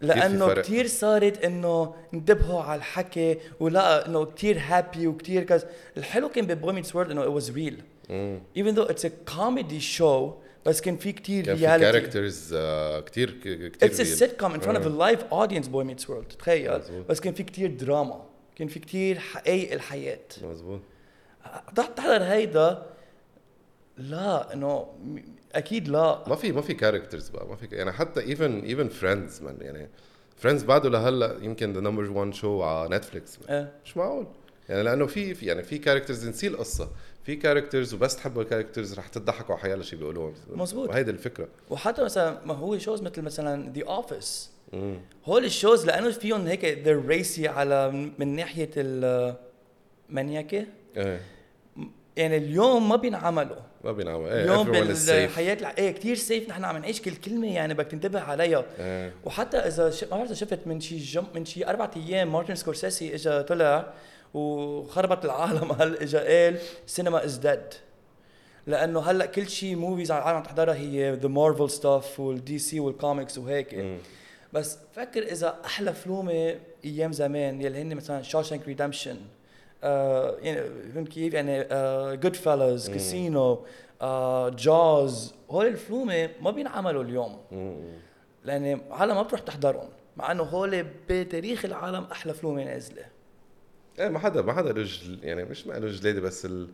لأنه. 0.00 0.54
كثير 0.54 0.86
صارت 0.86 1.44
إنه 1.44 1.94
انتبهوا 2.14 2.62
على 2.62 2.78
الحكي 2.78 3.38
ولا 3.60 4.06
إنه 4.06 4.24
كثير 4.24 4.58
happy 4.58 5.06
وكثير 5.06 5.42
كذا 5.42 5.68
الحلو 5.96 6.28
كان 6.28 6.46
ب 6.46 6.52
Boy 6.52 6.68
Meets 6.68 6.96
World 6.96 7.10
إنه 7.10 7.24
it 7.24 7.42
was 7.42 7.46
real. 7.48 7.82
مم. 8.10 8.40
even 8.58 8.74
though 8.74 8.92
it's 8.92 9.04
a 9.04 9.10
comedy 9.30 9.80
show 9.98 10.41
بس 10.66 10.80
كان 10.80 10.96
في 10.96 11.12
كثير 11.12 11.44
كان 11.44 11.56
في 11.56 11.62
characters 11.66 12.54
كتير 13.06 13.30
كتير 13.40 13.72
It's 13.90 13.94
a 13.94 14.04
real. 14.04 14.22
sitcom 14.22 14.54
in 14.54 14.60
front 14.64 14.76
of 14.76 14.84
a 14.84 14.86
آه. 14.86 15.12
live 15.14 15.20
audience 15.32 15.66
Boy 15.66 15.84
Meets 15.84 16.08
World. 16.08 16.36
تخيل. 16.38 16.78
مزبوط. 16.78 17.06
بس 17.08 17.20
كان 17.20 17.34
في 17.34 17.42
كتير 17.42 17.70
دراما 17.70 18.24
كان 18.56 18.68
في 18.68 18.78
كتير 18.80 19.18
حقائق 19.18 19.72
الحياة. 19.72 20.18
مزبوط 20.42 20.80
تحضر 21.76 22.22
هيدا؟ 22.22 22.86
لا 23.98 24.52
إنه 24.54 24.86
أكيد 25.54 25.88
لا. 25.88 26.24
ما 26.28 26.36
في 26.36 26.52
ما 26.52 26.60
في 26.62 26.74
كاركترز 26.74 27.28
بقى 27.28 27.46
ما 27.48 27.56
في 27.56 27.66
يعني 27.72 27.92
حتى 27.92 28.20
ايفن 28.20 28.60
ايفن 28.60 28.88
فريندز 28.88 29.42
من 29.42 29.56
يعني 29.60 29.88
فريندز 30.36 30.62
بعده 30.62 30.88
لهلا 30.90 31.36
يمكن 31.42 31.72
ذا 31.72 31.80
نمبر 31.80 32.10
1 32.10 32.34
شو 32.34 32.62
على 32.62 32.96
نتفليكس 32.96 33.38
إيه. 33.50 33.72
مش 33.84 33.96
معقول. 33.96 34.26
يعني 34.68 34.82
لأنه 34.82 35.06
في 35.06 35.34
في 35.34 35.46
يعني 35.46 35.62
في 35.62 35.78
كاركترز 35.78 36.28
نسي 36.28 36.46
القصة. 36.46 36.90
في 37.24 37.36
كاركترز 37.36 37.94
وبس 37.94 38.16
تحبوا 38.16 38.42
الكاركترز 38.42 38.94
رح 38.98 39.08
تضحكوا 39.08 39.54
على 39.54 39.62
حيالله 39.62 39.84
شيء 39.84 39.98
بيقولوه. 39.98 40.34
مزبوط. 40.50 40.88
وهيدي 40.88 41.10
الفكرة. 41.10 41.48
وحتى 41.70 42.02
مثلا 42.04 42.38
ما 42.46 42.54
هو 42.54 42.78
شوز 42.78 43.02
مثل 43.02 43.22
مثلا 43.22 43.72
ذا 43.72 43.84
اوفيس. 43.84 44.50
هول 45.24 45.44
الشوز 45.44 45.86
لأنه 45.86 46.10
فيهم 46.10 46.46
هيك 46.46 46.84
they're 46.84 47.08
ريسي 47.08 47.48
على 47.48 47.90
من 48.18 48.36
ناحية 48.36 48.70
المانياكي 48.76 50.66
إيه. 50.96 51.20
يعني 52.16 52.36
اليوم 52.36 52.88
ما 52.88 52.96
بينعملوا. 52.96 53.56
ما 53.84 53.92
بينعمل 53.92 54.26
إيه 54.26 54.44
اليوم. 54.44 54.70
بالحياة 54.70 55.54
الع- 55.54 55.74
إيه 55.78 55.90
كثير 55.90 56.16
safe 56.16 56.48
نحن 56.48 56.64
عم 56.64 56.76
نعيش 56.76 57.02
كل 57.02 57.14
كلمة 57.14 57.54
يعني 57.54 57.74
بدك 57.74 57.86
تنتبه 57.90 58.20
عليها. 58.20 58.64
إيه. 58.78 59.12
وحتى 59.24 59.56
إذا 59.56 59.90
ش... 59.90 60.04
ما 60.04 60.10
بعرف 60.16 60.32
شفت 60.32 60.66
من 60.66 60.80
شي 60.80 60.98
جم... 60.98 61.24
من 61.34 61.44
شي 61.44 61.66
أربع 61.66 61.90
أيام 61.96 62.32
مارتن 62.32 62.54
سكورسيسي 62.54 63.14
اجى 63.14 63.42
طلع 63.42 63.92
وخربط 64.34 65.24
العالم. 65.24 65.72
هل 65.80 65.96
اجى 65.96 66.18
قال 66.18 66.58
سينما 66.86 67.24
is 67.24 67.36
dead 67.36 67.74
لأنه 68.66 69.00
هلا 69.00 69.26
كل 69.26 69.48
شيء 69.48 69.76
movies 69.76 70.10
على 70.10 70.22
العالم 70.22 70.42
تحضرها 70.42 70.74
هي 70.74 71.12
the 71.14 71.28
مارفل 71.28 71.70
stuff 71.70 72.20
والدي 72.20 72.58
سي 72.58 72.80
والكوميكس 72.80 73.38
وهيك. 73.38 73.74
مم. 73.74 73.98
بس 74.52 74.78
فكر 74.92 75.22
إذا 75.22 75.58
أحلى 75.64 75.92
فلومه 75.92 76.58
أيام 76.84 77.12
زمان 77.12 77.62
يلي 77.62 77.82
هن 77.82 77.94
مثلا 77.94 78.22
شوشانك 78.22 78.66
ريدمشن 78.66 79.16
آه 79.84 80.36
يعني 80.42 80.60
فهمت 80.94 81.08
كيف؟ 81.08 81.34
يعني 81.34 81.62
جود 82.16 82.36
فيلز 82.36 82.88
مم. 82.88 82.94
كاسينو 82.94 83.64
جاز 84.48 85.34
هول 85.50 85.66
الفلومه 85.66 86.30
ما 86.40 86.50
بينعملوا 86.50 87.02
اليوم. 87.02 87.38
مم. 87.52 87.76
لأن 88.44 88.80
العالم 88.86 89.14
ما 89.14 89.22
بتروح 89.22 89.40
تحضرهم 89.40 89.88
مع 90.16 90.32
إنه 90.32 90.42
هول 90.42 90.86
بتاريخ 91.08 91.64
العالم 91.64 92.04
أحلى 92.12 92.34
فلومه 92.34 92.64
نازلة. 92.64 93.04
إيه 93.98 94.08
ما 94.08 94.18
حدا 94.18 94.42
ما 94.42 94.52
حدا 94.52 94.72
له 94.72 94.82
جل- 94.82 95.18
يعني 95.22 95.44
مش 95.44 95.66
ما 95.66 95.72
له 95.72 95.88
جلاده 95.88 96.20
بس 96.20 96.44
ال 96.46 96.68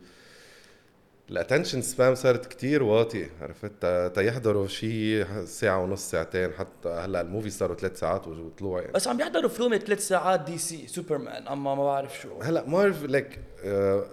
الاتنشن 1.29 1.81
سبام 1.81 2.15
صارت 2.15 2.45
كتير 2.45 2.83
واطية 2.83 3.29
عرفت؟ 3.41 3.71
تا- 3.81 4.07
تا 4.07 4.21
يحضروا 4.21 4.67
شيء 4.67 5.25
ساعة 5.45 5.83
ونص 5.83 6.09
ساعتين 6.11 6.51
حتى 6.53 6.89
هلأ 6.89 7.21
الموفي 7.21 7.49
صاروا 7.49 7.75
ثلاث 7.75 7.99
ساعات 7.99 8.27
وطلوع. 8.27 8.79
يعني 8.81 8.91
بس 8.93 9.07
عم 9.07 9.17
بيحضروا 9.17 9.49
فيلم 9.49 9.77
ثلاث 9.77 10.07
ساعات 10.07 10.39
دي 10.41 10.57
سي 10.57 10.87
سوبرمان 10.87 11.47
أما 11.47 11.75
ما 11.75 11.83
بعرف 11.83 12.19
شو. 12.21 12.41
هلأ 12.41 12.65
مارفل 12.67 13.13
لك 13.13 13.39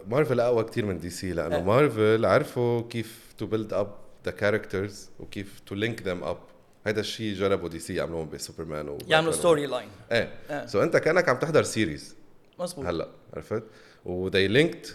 مارفل 0.09 0.41
أقوى 0.41 0.65
كتير 0.65 0.85
من 0.87 0.99
دي 0.99 1.11
سي 1.11 1.33
لأنه 1.33 1.57
إيه. 1.57 1.63
مارفل 1.63 2.25
عرفوا 2.25 2.83
كيف 2.89 3.21
to 3.39 3.47
build 3.47 3.73
up 3.73 3.95
the 4.25 4.31
characters 4.31 5.09
وكيف 5.21 5.61
to 5.67 5.75
link 5.75 6.03
them 6.03 6.25
up 6.25 6.39
هذا 6.87 7.01
الشيء 7.01 7.35
جربوا 7.35 7.69
دي 7.69 7.79
سي 7.79 7.95
يعملوه 7.95 8.25
بسوبرمان 8.25 8.99
يعملوا 9.09 9.33
storyline 9.33 9.89
إيه. 10.13 10.31
إيه. 10.51 10.67
so 10.67 10.83
أنت 10.83 10.97
كأنك 10.97 11.29
عم 11.29 11.37
تحضر 11.39 11.63
series 11.63 12.17
مزبوط 12.59 12.87
هلا 12.87 13.09
عرفت 13.35 13.63
و 14.05 14.13
they 14.13 14.49
linked 14.49 14.87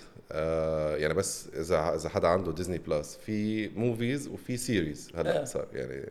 يعني 0.98 1.14
بس 1.14 1.48
إذا 1.48 1.96
إذا 1.96 2.10
حدا 2.10 2.28
عنده 2.28 2.52
ديزني 2.52 2.78
بلس 2.78 3.18
في 3.26 3.70
movies 3.70 4.28
وفي 4.28 4.58
series 4.58 5.12
هلا 5.16 5.42
آه. 5.42 5.46
صار 5.46 5.68
يعني 5.74 6.10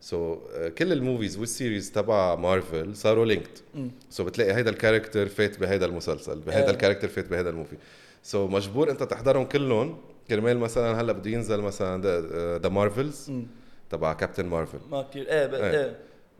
so, 0.00 0.68
كل 0.68 0.92
ال 0.92 0.99
movies 0.99 1.38
وال 1.38 1.51
series 1.51 1.92
تبع 1.92 2.34
مارفل 2.34 2.96
صاروا 2.96 3.26
linked 3.26 3.58
مم. 3.74 3.90
so, 4.10 4.26
بتلاقي 4.26 4.54
هيدا 4.54 4.70
ال 4.70 4.76
character 4.76 5.28
فات 5.28 5.60
بهيدا 5.60 5.86
المسلسل 5.86 6.40
بهيدا 6.40 6.68
آه. 6.68 6.70
ال 6.70 6.74
character 6.74 7.08
فات 7.08 7.28
بهيدا 7.28 7.50
ال 7.50 7.54
movie 7.54 7.76
so, 8.22 8.50
مجبور 8.50 8.90
انت 8.90 9.02
تحضرهم 9.02 9.44
كلهم 9.44 9.98
كرمال 10.28 10.58
مثلا 10.58 11.00
هلا 11.00 11.12
بده 11.12 11.30
ينزل 11.30 11.60
مثلا 11.60 12.02
The 12.58 12.68
Marvels 12.68 13.30
مم. 13.30 13.46
تبع 13.90 14.12
كابتن 14.12 14.46
مارفل 14.46 14.78
ما 14.90 15.02
كثير 15.02 15.28
إيه. 15.28 15.70
إيه 15.70 15.96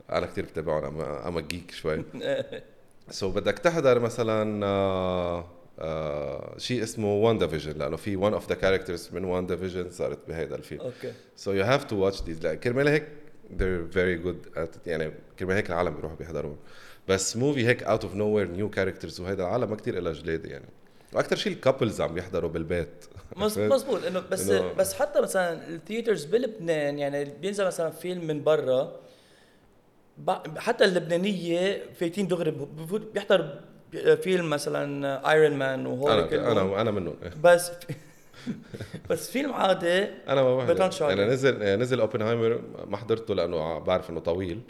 أنا 0.09 0.25
كثير 0.25 0.45
بتابعهم 0.45 1.01
I'm 1.01 1.39
geek 1.39 1.71
شوي. 1.71 2.03
so, 3.09 3.35
بدك 3.35 3.59
تحضر 3.59 3.99
مثلا 3.99 4.65
آه 4.65 5.45
آه 5.79 6.57
شيء 6.57 6.83
اسمه 6.83 7.13
WandaVision 7.13 7.71
لأنه 7.71 7.95
في 7.95 8.17
one 8.17 8.33
of 8.33 8.49
the 8.49 8.55
characters 8.55 9.09
من 9.13 9.23
WandaVision 9.23 9.89
صارت 9.89 10.19
بهيدا 10.27 10.55
الفيلم. 10.55 10.81
أوكي. 10.81 11.13
so 11.35 11.51
you 11.51 11.63
have 11.63 11.83
to 11.83 11.95
watch 11.95 12.21
these 12.23 12.47
كرمال 12.47 12.87
هيك 12.87 13.07
they're 13.57 13.93
very 13.95 14.25
good 14.25 14.57
at. 14.57 14.87
يعني 14.87 15.11
كرمال 15.39 15.55
هيك 15.55 15.69
العالم 15.69 15.95
بيروحوا 15.95 16.17
بيحضرون. 16.17 16.57
بس 17.07 17.37
movie 17.37 17.67
هيك 17.67 17.83
out 17.83 18.03
of 18.03 18.15
nowhere 18.15 18.47
new 18.47 18.69
characters 18.69 19.21
وهيدا 19.21 19.43
العالم 19.43 19.69
ما 19.69 19.75
كثير 19.75 19.99
لها 19.99 20.13
جلاده 20.13 20.49
يعني. 20.49 20.65
وأكثر 21.13 21.35
شيء 21.35 21.53
ال 21.53 21.59
couples 21.59 22.01
عم 22.01 22.13
بيحضروا 22.13 22.49
بالبيت؟ 22.49 23.05
مزبوط 23.37 24.03
إنه 24.05 24.23
بس 24.31 24.49
إنه- 24.49 24.77
بس 24.77 24.93
حتى 24.93 25.21
مثلا 25.21 25.67
ال 25.67 25.73
theaters 25.73 26.25
بلبنان 26.25 26.99
يعني 26.99 27.25
بينزل 27.25 27.65
مثلا 27.65 27.89
فيلم 27.89 28.27
من 28.27 28.43
برا 28.43 28.99
حتى 30.57 30.85
اللبنانية 30.85 31.83
فايتين 31.99 32.27
دغري 32.27 32.51
بيحضر 33.13 33.59
فيلم 34.21 34.49
مثلا 34.49 35.31
Iron 35.31 35.57
Man 35.57 35.85
وهول 35.85 36.11
أنا 36.11 36.51
أنا 36.51 36.81
أنا 36.81 36.91
منهم 36.91 37.15
بس 37.43 37.71
بس 39.09 39.31
فيلم 39.31 39.53
عادي 39.53 40.03
أنا 40.03 40.43
ما 40.43 40.57
بحضر. 40.57 41.09
يعني 41.09 41.25
نزل 41.25 41.79
نزل 41.79 41.99
اوبنهايمر 41.99 42.61
ما 42.87 42.97
حضرته 42.97 43.35
لأنه 43.35 43.79
بعرف 43.79 44.09
إنه 44.09 44.19
طويل 44.19 44.61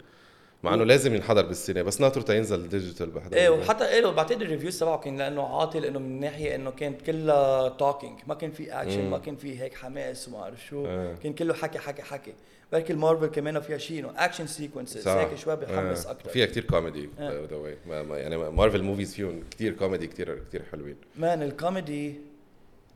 مع 0.62 0.74
إنه 0.74 0.84
لازم 0.84 1.14
ينحضر 1.14 1.46
بالسينما 1.46 1.82
بس 1.82 2.00
ناطره 2.00 2.22
تينزل 2.22 2.68
digital 2.68 3.10
بحضر 3.10 3.36
إيه 3.36 3.48
وحتى 3.48 3.88
إيه 3.88 4.06
بعتقد 4.06 4.42
ال 4.42 4.47
reviews 4.47 4.78
تبعه 4.78 4.98
كان 4.98 5.16
لأنه 5.16 5.56
عاطل 5.56 5.84
إنه 5.84 5.98
من 5.98 6.20
ناحية 6.20 6.54
إنه 6.54 6.70
كانت 6.70 7.02
كلها 7.02 7.68
talking 7.68 8.20
ما 8.26 8.34
كان 8.34 8.50
في 8.50 8.72
اكشن. 8.72 9.10
ما 9.10 9.18
كان 9.18 9.36
في 9.36 9.60
هيك 9.60 9.74
حماس 9.74 10.28
وما 10.28 10.38
أعرف 10.38 10.66
شو 10.66 10.86
إيه. 10.86 11.14
كان 11.14 11.32
كله 11.32 11.54
حكي 11.54 11.78
حكي 11.78 12.02
حكي 12.02 12.34
بركي 12.74 12.92
المارفل 12.92 13.26
كمان 13.26 13.60
فيها 13.60 13.78
شيء 13.78 13.98
إنه 13.98 14.12
action 14.16 14.46
sequences. 14.46 15.08
هيك 15.08 15.34
شوي 15.34 15.56
بحمس 15.56 16.06
آه. 16.06 16.10
أكثر 16.10 16.30
فيها 16.30 16.46
كتير 16.46 16.64
كوميدي 16.64 17.08
آه. 17.18 17.76
يعني 18.16 18.36
مارفل 18.36 18.82
movies 18.82 19.14
فيهم 19.14 19.42
كتير 19.50 19.72
كوميدي 19.72 20.06
كتير 20.06 20.38
كتير 20.48 20.62
حلوين 20.72 20.96
man 21.16 21.42
ال 21.42 21.53
comedy 21.53 22.20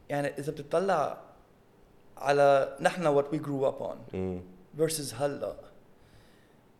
يعني 0.09 0.29
إذا 0.39 0.53
بتطلع 0.53 1.19
على 2.17 2.77
نحن 2.81 3.07
what 3.07 3.33
we 3.33 3.39
grew 3.39 3.69
up 3.69 3.99
on. 4.13 4.43
Versus 4.77 5.15
هلأ 5.15 5.55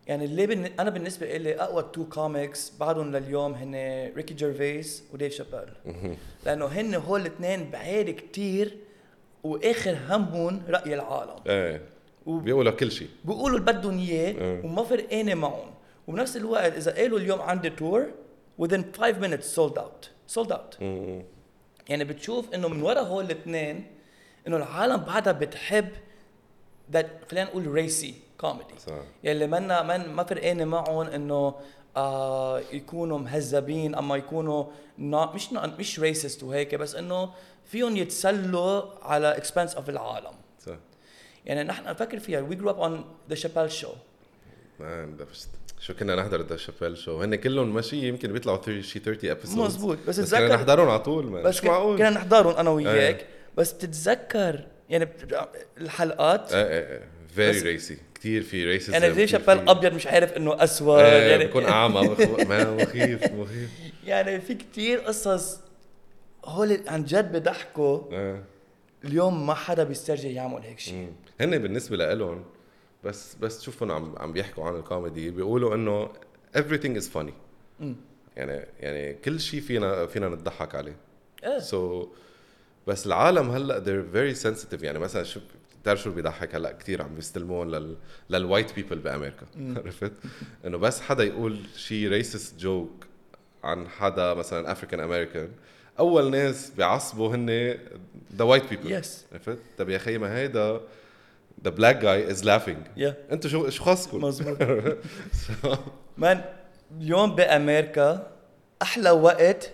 يعني 0.07 0.25
اللي 0.25 0.47
بن... 0.47 0.65
أنا 0.79 0.89
بالنسبة 0.89 1.37
لي 1.37 1.61
أقوى 1.61 1.89
two 1.93 2.05
comics 2.05 2.73
بعدهم 2.79 3.15
لليوم 3.15 3.53
هن 3.53 3.75
ريكي 4.15 4.33
جيرفيس 4.33 5.03
وديف 5.13 5.33
شابيل. 5.33 5.73
لأنه 6.45 6.65
هن 6.65 6.95
هول 6.95 7.21
الاثنين 7.21 7.71
بعيد 7.71 8.09
كتير 8.09 8.77
وآخر 9.43 9.97
همهم 10.09 10.61
رأي 10.69 10.93
العالم 10.93 11.39
إيه 11.47 11.81
بيقولوا 12.37 12.71
كل 12.71 12.91
شيء. 12.91 13.07
بيقولوا 13.25 13.59
اللي 13.59 13.71
بدهم 13.73 13.97
إياه 13.99 14.31
إيه. 14.31 14.65
وما 14.65 14.83
فرقانه 14.83 15.33
معهم. 15.35 15.71
وبنفس 16.07 16.37
الوقت 16.37 16.73
إذا 16.73 16.95
قالوا 16.95 17.19
اليوم 17.19 17.41
عندي 17.41 17.69
tour 17.69 18.11
within 18.61 18.81
5 18.97 19.21
minutes 19.21 19.45
sold 19.55 19.77
out. 19.77 20.09
Sold 20.37 20.51
out. 20.51 20.81
مم. 20.81 21.23
يعني 21.89 22.03
بتشوف 22.03 22.53
إنه 22.53 22.67
من 22.67 22.81
ورا 22.81 22.99
هول 22.99 23.25
الاثنين 23.25 23.87
إنه 24.47 24.57
العالم 24.57 24.97
بعدها 24.97 25.33
بتحب 25.33 25.89
that 26.93 27.05
خلينا 27.31 27.45
نقول 27.49 27.67
racy 27.67 28.13
comedy 28.37 28.73
صح. 28.87 28.93
يلي 29.23 29.47
منا 29.47 29.83
من 29.83 30.09
ما 30.09 30.23
فرقانه 30.23 30.65
معهم 30.65 31.07
إنه 31.07 31.55
آه 31.97 32.59
يكونوا 32.71 33.17
مهذبين 33.19 33.95
أما 33.95 34.15
يكونوا 34.15 34.63
not 34.99 35.35
مش 35.35 35.47
not 35.49 35.79
مش 35.79 35.99
racist 35.99 36.43
وهيك 36.43 36.75
بس 36.75 36.95
إنه 36.95 37.29
فيهم 37.65 37.97
يتسلوا 37.97 38.81
على 39.01 39.37
expense 39.37 39.75
of 39.75 39.89
العالم. 39.89 40.31
يعني 41.49 41.63
نحن 41.69 41.89
نفكر 41.89 42.19
فيها. 42.19 42.41
we 42.41 42.55
grew 42.55 42.69
up 42.69 42.79
on 42.79 43.05
the 43.29 43.35
Chappelle 43.35 43.71
Show 43.71 43.89
man 44.79 45.17
شو 45.79 45.93
كنا 45.93 46.15
نحضر 46.15 46.41
the 46.41 46.57
Chappelle 46.57 46.97
Show 46.97 47.21
هن 47.21 47.35
كلهم 47.35 47.73
ماشي 47.73 48.07
يمكن 48.07 48.33
بيطلعوا 48.33 48.57
30 48.57 48.81
شي 48.81 48.99
30 48.99 49.29
episodes 49.29 49.57
مزبوط، 49.59 49.97
بس 50.07 50.19
بس 50.19 50.35
كنا 50.35 50.55
نحضرهم 50.55 50.89
على 50.89 50.99
طول 50.99 51.25
man. 51.25 51.43
بس 51.43 51.57
مش 51.57 51.63
معقول. 51.63 51.97
كنا 51.97 52.09
نحضرهم 52.09 52.55
أنا. 52.55 52.69
وياك. 52.69 53.25
بس 53.57 53.71
بتتذكر 53.73 54.63
يعني 54.89 55.07
الحلقات؟ 55.77 56.53
إيه 56.53 56.63
إيه 56.91 57.01
very 57.35 57.57
بس- 57.59 57.63
racy 57.63 57.97
كثير 58.15 58.43
في 58.43 58.65
racism 58.65 58.93
يعني 58.93 59.13
زي 59.13 59.27
شابيل 59.27 59.69
أبيض 59.69 59.93
مش 59.93 60.07
عارف 60.07 60.33
إنه 60.37 60.63
أسود. 60.63 60.99
يعني 60.99 61.29
يعني 61.29 61.45
بكون 61.45 61.65
أعمى. 61.65 62.01
مخ- 62.09 62.39
ما 62.47 62.71
مخيف 62.75 63.23
مخيف. 63.33 63.69
يعني 64.05 64.41
في 64.41 64.53
كتير 64.55 64.99
قصص 64.99 65.59
هول 66.45 66.79
عن 66.87 67.03
جد 67.05 67.31
بضحكوا 67.31 68.11
إيه 68.11 68.43
اليوم 69.05 69.47
ما 69.47 69.53
حدا 69.53 69.83
بيسترجع 69.83 70.29
يعمل 70.29 70.61
هيك 70.61 70.79
شيء. 70.79 71.11
هن 71.41 71.57
بالنسبة 71.57 72.13
لهم 72.13 72.43
بس 73.03 73.35
بس 73.35 73.59
تشوفهم 73.59 73.91
عم 73.91 74.15
عم 74.17 74.33
بيحكوا 74.33 74.65
عن 74.65 74.75
الكوميدي 74.75 75.31
بيقولوا 75.31 75.75
إنه 75.75 76.09
everything 76.57 77.01
is 77.01 77.05
funny. 77.17 77.33
مم. 77.79 77.95
يعني 78.35 78.65
يعني 78.79 79.13
كل 79.13 79.39
شيء 79.39 79.61
فينا 79.61 80.05
فينا 80.05 80.29
نضحك 80.29 80.75
عليه. 80.75 80.95
إيه. 81.43 81.59
so, 81.59 82.07
بس 82.87 83.07
العالم 83.07 83.49
هلأ 83.49 83.79
they're 83.83 84.15
very 84.15 84.41
sensitive. 84.43 84.83
يعني 84.83 84.99
مثلا 84.99 85.23
شو 85.23 85.39
بتعرف 85.81 86.01
شو 86.01 86.11
بيضحك؟ 86.11 86.55
هلأ 86.55 86.71
كثير 86.71 87.01
عم 87.01 87.15
بيستلمون 87.15 87.71
لل 87.71 87.97
لل 88.29 88.42
white 88.42 88.75
people 88.75 88.97
بأمريكا. 88.97 89.45
عرفت؟ 89.57 90.11
إنه 90.65 90.77
بس 90.77 91.01
حدا 91.01 91.23
يقول 91.23 91.59
شيء 91.75 92.09
racist 92.09 92.59
joke 92.59 93.05
عن 93.63 93.87
حدا 93.87 94.33
مثلا 94.33 94.71
African 94.71 94.99
American 94.99 95.51
أول 95.99 96.31
ناس 96.31 96.69
بيعصبوا 96.77 97.35
هن 97.35 97.77
the 98.35 98.43
white 98.43 98.69
people 98.69 98.91
yes 98.91 99.25
عرفت؟ 99.33 99.57
طب 99.77 99.89
يا 99.89 99.97
خيي 99.97 100.17
ما 100.17 100.37
هيدا 100.37 100.81
the 101.63 101.69
black 101.69 101.95
guy 101.95 102.31
is 102.31 102.45
laughing 102.45 102.77
أنتوا 103.31 103.49
شو 103.49 103.69
شو 103.69 103.83
خاصكم؟ 103.83 104.25
مزبوط 104.25 104.57
man 106.17 106.41
اليوم 107.01 107.35
بأمريكا 107.35 108.31
أحلى 108.81 109.09
وقت 109.11 109.71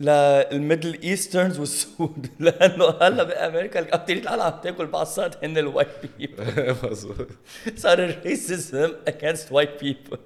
لل 0.00 0.25
Middle 0.25 1.00
Easterners 1.02 1.58
والسود. 1.58 2.26
لأنه 2.40 2.84
هلأ 2.84 3.22
بأمريكا 3.22 3.80
أكثر 3.80 4.12
العالم 4.12 4.42
عم 4.42 4.60
تاكل 4.62 4.86
بعصات 4.86 5.44
هن 5.44 5.58
ال 5.58 5.63
white 5.63 5.88
people 6.18 6.74
مظبوط. 6.90 7.26
صار 7.76 7.98
ال 8.04 8.17
racism 8.17 8.92
against 9.08 9.52
white 9.52 9.80
people 9.80 10.18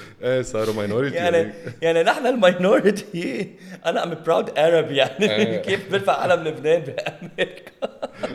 إيه 0.22 0.42
صاروا 0.42 0.74
minority 0.74 1.14
يعني 1.14 1.52
يعني. 1.82 2.02
نحن 2.02 2.26
ال 2.26 2.40
minority 2.40 3.52
أنا 3.86 4.04
I'm 4.04 4.22
proud 4.26 4.58
Arab 4.58 4.90
يعني. 4.90 5.32
إيه. 5.32 5.56
كيف 5.66 5.92
برفع 5.92 6.12
علم 6.12 6.48
لبنان 6.48 6.80
بأمريكا؟ 6.80 7.72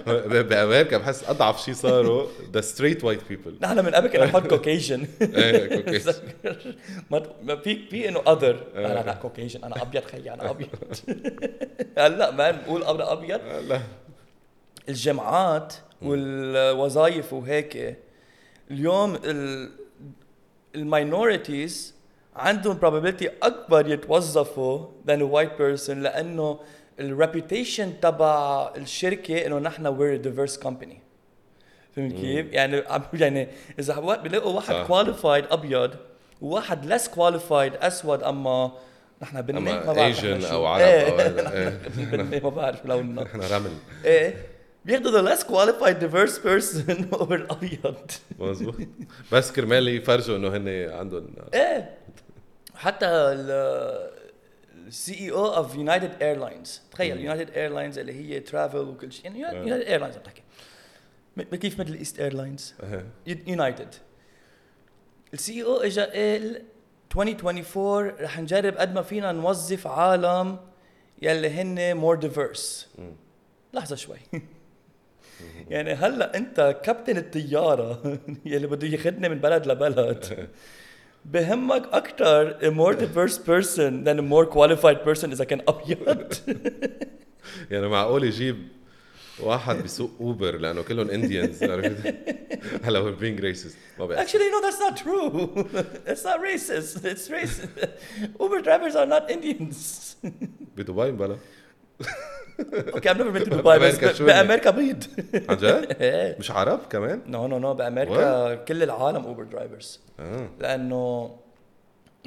بأمريكا 0.42 0.98
بحس 0.98 1.30
أضعف 1.30 1.66
شيء 1.66 1.74
صاروا 1.74 2.28
the 2.54 2.62
straight 2.62 3.04
white 3.04 3.20
people 3.30 3.56
نحن 3.62 3.86
من 3.86 3.96
قبل 3.96 4.08
كنا 4.08 4.26
نحط 4.26 4.48
Caucasian 4.48 5.08
إيه 5.22 6.02
ما 7.12 7.24
ما 7.44 7.56
في 7.56 7.90
في 7.90 8.10
إنه 8.10 8.22
other 8.28 8.64
إيه. 8.76 8.86
أنا 8.86 9.04
لا 9.06 9.14
Caucasian 9.14 9.64
أنا 9.64 9.82
أبيض 9.82 10.04
خيي 10.04 10.34
أنا 10.34 10.50
أبيض. 10.50 10.68
هلا 11.98 12.32
ما 12.32 12.52
نقول 12.52 12.84
أنا 12.84 13.14
أبيض. 13.14 13.40
لا 13.68 13.80
الجامعات 14.90 15.74
والوظائف 16.02 17.34
وهيك 17.34 17.98
اليوم 18.72 19.18
ال 20.78 20.88
minorities 20.88 21.94
عندهم 22.36 22.80
probability 22.80 23.26
أكبر 23.44 23.88
يتوظفوا 23.92 24.86
than 25.08 25.20
a 25.20 25.26
white 25.36 25.60
person 25.62 25.90
لأنه 25.90 26.60
ال 27.00 27.09
reputation 27.09 28.00
تبع 28.00 28.72
الشركة 28.78 29.46
إنه 29.46 29.60
نحن 29.60 29.86
we're 29.98 30.22
a 30.22 30.28
diverse 30.28 30.64
company 30.68 30.96
فهمت 31.96 32.14
كيف؟ 32.14 32.46
يعني 32.54 32.84
يعني 33.14 33.48
إذا 33.80 33.98
وا- 33.98 34.16
بيلاقوا 34.16 34.54
واحد. 34.54 34.86
qualified 34.86 35.46
أبيض 35.52 35.92
وواحد 36.42 36.86
ليس 36.86 37.08
qualified 37.08 37.76
أسود 37.76 38.24
أما 38.24 38.72
نحن 39.22 39.42
بني 39.42 39.60
ما 39.60 39.84
بعرف 39.94 39.98
Asian 39.98 40.38
نحن. 40.38 40.54
أو 40.54 40.66
عرب 40.66 40.82
إيه. 40.82 41.10
أو 41.12 41.20
إيه 41.50 41.70
بني 42.12 42.40
ما 42.40 42.50
بعرف 42.50 42.86
لوننا 42.86 43.24
إحنا 43.24 43.58
رمل 43.58 43.72
إيه 44.06 44.36
بياخذوا 44.86 45.22
the 45.22 45.26
less 45.36 45.44
qualified 45.44 46.00
diverse 46.00 46.38
person 46.40 47.06
over 47.22 47.32
الابيض 47.32 48.12
مظبوط 48.40 48.76
بس 49.32 49.52
كرمال 49.52 49.88
يفرجوا 49.88 50.38
انه 50.38 50.48
هن 50.58 50.90
عندهم 50.92 51.28
إيه 51.54 51.98
حتى 52.76 53.06
ال 54.88 54.94
CEO 54.94 55.14
of 55.20 55.76
United 55.76 56.24
Airlines 56.24 56.82
تخيل 56.92 57.20
United 57.22 57.52
Airlines 57.54 57.98
اللي 58.00 58.14
هي 58.14 58.40
travel 58.40 58.78
وكل 58.78 59.12
شيء. 59.12 59.26
يعني. 59.26 59.40
United 59.40 59.88
Airlines 59.88 60.18
عم 60.18 60.24
تحكي 60.24 60.44
كيف 61.58 61.80
مثل 61.80 61.94
East 61.94 62.20
Airlines. 62.20 62.74
United 63.28 63.96
ال 65.34 65.64
CEO 65.64 65.76
اجى 65.78 66.02
قال 66.02 66.64
2024 67.18 68.08
رح 68.20 68.40
نجرب 68.40 68.78
قد 68.78 68.94
ما 68.96 69.02
فينا 69.02 69.32
نوظف 69.32 69.88
عالم 69.88 70.58
يلي 71.22 71.50
هن 71.50 71.98
more 71.98 72.16
diverse. 72.16 72.88
لحظة 73.74 73.96
شوي. 73.96 74.18
يعني 75.70 75.94
هلا 75.94 76.38
انت 76.38 76.80
كابتن 76.84 77.18
الطيارة 77.18 78.20
يلي 78.46 78.68
بده 78.68 78.88
ياخذني 78.88 79.30
من 79.30 79.40
بلد 79.40 79.68
لبلد 79.68 80.48
بهمك 81.26 81.84
أكثر 81.92 82.58
a 82.60 82.72
more 82.72 82.94
diverse 82.96 83.38
person 83.38 84.04
than 84.06 84.20
a 84.20 84.24
more 84.34 84.46
qualified 84.46 85.04
person 85.08 85.32
إذا 85.32 85.44
كان 85.44 85.62
أبيض 85.68 86.34
يعني 87.72 87.88
معقول 87.88 88.24
يجيب 88.24 88.68
واحد 89.40 89.76
بيسوق 89.82 90.12
أوبر 90.20 90.58
لأنه 90.58 90.82
كلهم 90.82 91.10
انديانز 91.10 91.64
عرفت 91.64 92.16
هلا 92.84 93.00
هو 93.00 93.16
being 93.16 93.40
racist 93.42 94.00
ما 94.00 94.06
بيحصل 94.06 94.26
Actually, 94.28 94.50
no, 94.52 94.62
that's 94.66 94.80
not 94.80 94.98
true. 95.04 95.66
it's 96.08 96.24
not 96.24 96.40
racist. 96.42 97.06
It's 97.06 97.30
racist. 97.30 97.70
Uber 98.40 98.62
drivers 98.62 98.96
are 98.96 99.06
not 99.06 99.32
Indians. 99.32 100.16
بدبي 100.78 101.12
بلا 101.12 101.38
okay, 102.60 103.10
I've 103.10 103.18
never 103.18 103.32
been 103.32 103.46
to 103.46 103.52
Dubai, 103.52 103.78
بس 103.80 103.96
بأمريكا 103.96 104.14
شو 104.14 104.26
ب- 104.26 104.30
هن؟ 104.30 104.36
بأمريكا 104.44 104.70
بيض. 104.72 105.04
عن 105.50 105.58
جد؟ 105.58 105.98
إيه. 106.02 106.36
مش 106.40 106.52
عرب 106.52 106.80
كمان؟ 106.90 107.22
no 107.28 107.48
no 107.48 107.58
no 107.60 107.74
بأمريكا 107.74 108.56
كل 108.56 108.84
العالم 108.84 109.26
Uber 109.26 109.44
drivers 109.44 110.00
آه 110.20 110.50
لأنه 110.60 111.36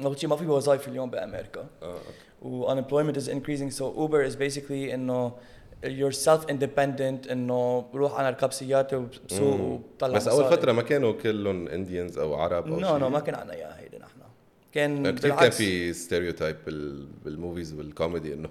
أول 0.05 0.19
شيء 0.19 0.29
ما 0.29 0.35
في 0.35 0.45
وظائف 0.45 0.87
اليوم 0.87 1.09
بأمريكا 1.09 1.65
آه 1.83 1.95
و 2.41 2.75
unemployment 2.75 3.15
is 3.15 3.27
increasing 3.27 3.71
so 3.79 3.83
Uber 3.83 4.31
is 4.31 4.35
basically 4.35 4.93
إنه 4.93 5.31
you're 5.85 6.13
self 6.25 6.45
independent 6.51 7.31
إنه 7.31 7.85
بروح 7.93 8.19
أنا 8.19 8.27
اركب 8.27 8.51
سيارتي 8.51 8.95
وبسوق. 8.95 9.59
وبطلع 9.61 10.15
بس 10.17 10.27
أول. 10.27 10.51
فترة 10.51 10.71
ما 10.71 10.81
كانوا 10.81 11.11
كلهم 11.13 11.67
Indians 11.67 12.17
أو 12.17 12.33
عرب 12.35 12.67
أو 12.67 12.79
no 12.79 12.87
شيء 12.87 12.97
no 12.97 13.09
ما 13.09 13.19
كان 13.19 13.35
عنا 13.35 13.53
إياها 13.53 13.79
هيدي 13.79 13.97
نحن 13.97 14.11
كان 14.71 15.15
كثير 15.15 15.35
كان 15.35 15.49
في 15.49 15.93
stereotype 15.93 16.55
بال 17.25 17.37
movies 17.37 17.73
وال 17.73 17.88
comedy 17.88 18.33
إنه 18.33 18.49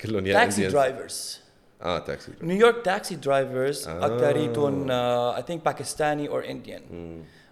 كلهم 0.00 0.26
يا 0.26 0.32
taxi 0.32 0.66
drivers 0.66 1.40
آه 1.82 1.98
taxi 1.98 2.32
New 2.42 2.60
York 2.60 2.84
taxi 2.84 3.14
drivers. 3.14 3.88
اكثريتهم 3.88 4.90
I 4.90 5.42
think 5.42 5.64
Pakistani 5.64 6.28
or 6.28 6.44
Indian. 6.50 6.82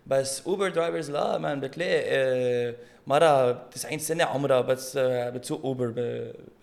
بس 0.07 0.47
Uber 0.47 0.69
drivers 0.69 1.11
لا 1.11 1.39
man 1.38 1.61
بتلاقي 1.61 2.03
آه، 2.07 2.75
مرة 3.07 3.53
90 3.53 3.99
سنة 3.99 4.25
عمرها 4.25 4.61
بس 4.61 4.97
آه، 4.97 5.31
بتسوق 5.31 5.65
Uber 5.64 5.87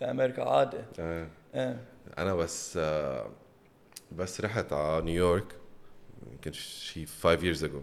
بأمريكا 0.02 0.44
عادي 0.44 0.78
آه. 1.00 1.28
آه. 1.56 1.78
أنا 2.18 2.36
بس 2.36 2.78
آه، 2.78 3.30
بس 4.12 4.42
رحت 4.42 4.74
على 4.74 5.06
نيويورك 5.06 5.56
يمكن 6.32 6.52
شي 6.52 7.06
5 7.06 7.38
years 7.54 7.62
ago 7.62 7.82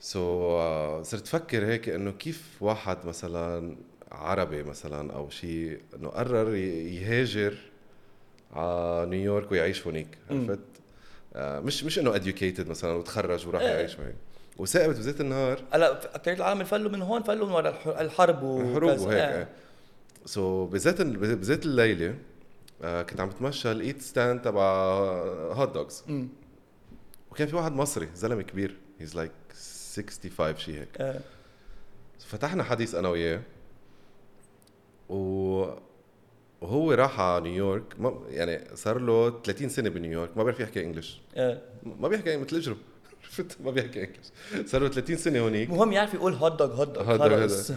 so 0.00 0.58
so, 1.00 1.02
صرت 1.02 1.22
أفكر 1.22 1.66
هيك 1.66 1.88
إنه 1.88 2.12
كيف 2.12 2.48
واحد 2.60 3.06
مثلا 3.06 3.76
عربي 4.12 4.62
مثلا 4.62 5.12
أو 5.12 5.30
شيء 5.30 5.80
إنه 5.96 6.08
قرر 6.08 6.54
يهاجر 6.54 7.54
على 8.52 9.06
نيويورك 9.10 9.52
ويعيش 9.52 9.86
هونيك 9.86 10.18
مم. 10.30 10.50
عرفت؟ 10.50 10.60
آه، 11.36 11.60
مش 11.60 11.84
مش 11.84 11.98
إنه 11.98 12.14
educated 12.18 12.60
مثلا 12.68 12.92
وتخرج 12.92 13.46
وراح 13.48 13.62
إيه. 13.62 13.68
يعيش 13.68 13.96
هونيك 14.00 14.14
وصاقبت 14.58 14.96
بذات 14.96 15.20
النهار 15.20 15.60
هلأ 15.72 15.92
أكثر 16.14 16.32
العالم 16.32 16.64
فلوا 16.64 16.90
من 16.90 17.02
هون 17.02 17.22
فلوا 17.22 17.46
من 17.46 17.52
ورا 17.52 17.68
الح- 17.68 17.86
الحرب 18.00 18.42
وكذا. 18.42 18.74
حروب 18.74 18.98
وهيك. 18.98 19.18
آه. 19.20 19.46
سو 20.26 20.66
بذات 20.66 21.00
ال- 21.00 21.16
بذات 21.36 21.64
الليلة 21.64 22.14
آه 22.82 23.02
كنت 23.02 23.20
عم 23.20 23.28
بتمشى 23.28 23.72
لقيت 23.72 24.02
stand 24.02 24.42
تبع 24.42 24.62
hot 25.52 25.74
dogs. 25.74 26.04
وكان 27.30 27.48
في 27.48 27.56
واحد 27.56 27.72
مصري 27.72 28.08
زلمة 28.14 28.42
كبير 28.42 28.76
he's 29.00 29.16
like 29.16 29.30
65 29.94 30.56
شيء 30.56 30.74
هيك 30.80 30.88
آه. 31.00 31.20
فتحنا 32.26 32.62
حديث 32.62 32.94
أنا 32.94 33.08
وياه 33.08 33.40
و 35.14 35.64
وهو 36.60 36.92
راح 36.92 37.20
على 37.20 37.50
نيويورك 37.50 38.00
ما 38.00 38.20
يعني 38.28 38.76
صار 38.76 38.98
له 38.98 39.40
30 39.44 39.68
سنة 39.68 39.88
بنيويورك 39.88 40.36
ما 40.36 40.42
بيعرف 40.42 40.60
يحكي 40.60 40.84
English. 40.84 41.20
آه. 41.34 41.62
ما 42.00 42.08
بيحكي 42.08 42.36
مثل 42.36 42.56
اجره 42.56 42.76
ما 43.64 43.70
بيحكي 43.70 44.00
English. 44.00 44.26
صار 44.70 44.82
له 44.82 44.88
30 44.88 45.16
سنة 45.16 45.40
هونيك. 45.40 45.70
المهم 45.70 45.92
يعرف 45.92 46.14
يقول 46.14 46.32
hot 46.32 46.58
dog 46.58 46.74
hot 46.74 46.88
dog 46.88 47.02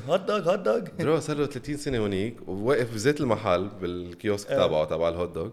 hot 0.08 0.20
dog، 0.22 0.52
hot 0.52 0.60
dog 0.60 0.80
bro 1.00 1.20
صار 1.20 1.38
له 1.38 1.46
30 1.46 1.78
سنة 1.78 1.98
هونيك 1.98 2.36
وواقف 2.48 2.94
بزيت 2.94 3.22
المحل 3.22 3.70
بال 3.82 4.02
kiosk 4.02 4.52
آه. 4.52 4.68
تبعه 4.68 4.86
تبع 4.86 5.10
ال 5.10 5.15
hot 5.15 5.30
dog 5.30 5.50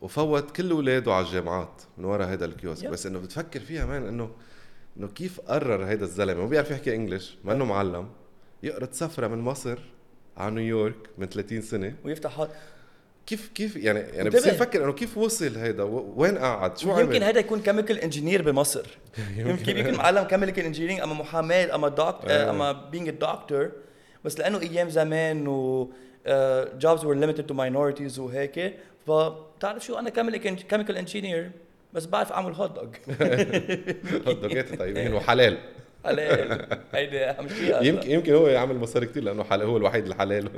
وفوت 0.00 0.50
كل 0.50 0.70
أولاده 0.70 1.12
على 1.14 1.26
الجامعات 1.26 1.82
من 1.98 2.04
ورا 2.04 2.24
هذا 2.24 2.44
ال 2.44 2.50
kiosk. 2.50 2.86
بس 2.86 3.06
إنه 3.06 3.18
بتفكر 3.18 3.60
فيها 3.60 3.86
man 3.86 4.06
إنه 4.06 4.30
إنه 4.96 5.08
كيف 5.08 5.40
قرر 5.40 5.84
هيدا 5.84 6.04
الزلمة؟ 6.04 6.40
ما 6.42 6.48
بيعرف 6.48 6.70
يحكي 6.70 6.94
English 6.94 7.36
ما 7.44 7.52
إنه 7.52 7.64
معلم. 7.64 8.08
يقرر 8.62 8.88
يسافر 8.92 9.26
من 9.26 9.38
مصر 9.38 9.78
على 10.36 10.54
نيويورك 10.54 10.96
من 11.18 11.26
30 11.26 11.62
سنة. 11.62 11.94
ويفتح 12.04 12.38
hot 12.38 12.50
كيف 13.26 13.50
كيف 13.54 13.76
يعني 13.76 13.98
يعني. 13.98 14.30
بصير 14.30 14.54
فكر 14.54 14.84
إنه 14.84 14.92
كيف 14.92 15.18
وصل 15.18 15.56
هيدا؟ 15.56 15.82
وين 16.16 16.38
قعد 16.38 16.78
شو 16.78 16.88
يمكن 16.98 17.16
عمل؟ 17.16 17.24
هذا 17.24 17.40
يكون 17.40 17.60
chemical 17.60 17.98
engineer 17.98 18.42
بمصر. 18.42 18.86
يمكن. 19.36 19.76
يمكن 19.76 19.94
معلم 19.94 20.24
chemical 20.24 20.64
engineering 20.64 21.00
أما 21.00 21.14
محاماة 21.14 21.74
أما 21.74 21.88
دكتور 21.88 22.30
آه. 22.30 22.50
أما 22.50 22.72
being 22.72 23.10
دكتور 23.10 23.72
بس 24.24 24.38
لأنه 24.38 24.60
أيام 24.60 24.90
زمان 24.90 25.48
و 25.48 25.90
jobs 26.78 27.04
were 27.04 27.16
limited 27.24 27.44
to 27.48 27.54
minorities 27.54 28.18
وهيك 28.18 28.74
فبتعرف 29.06 29.84
شو؟ 29.84 29.98
أنا 29.98 30.10
chemical 30.10 30.96
engineer 30.96 31.50
بس 31.92 32.06
بعرف 32.06 32.32
أعمل 32.32 32.52
hot 32.52 32.74
dog 32.74 32.86
hot 34.26 34.38
dog 34.38 34.68
ات 34.68 34.78
طيبين 34.78 35.14
وحلال. 35.14 35.58
عليه 36.06 36.68
هيدي 36.92 37.24
أهم 37.24 37.48
شيء 37.48 37.82
يمكن 37.82 38.10
يمكن 38.10 38.34
هو 38.34 38.46
يعمل 38.46 38.76
مصاري 38.76 39.06
كثير 39.06 39.22
لأنه 39.22 39.44
حلال 39.44 39.66
هو 39.66 39.76
الوحيد 39.76 40.06
الحلال 40.06 40.48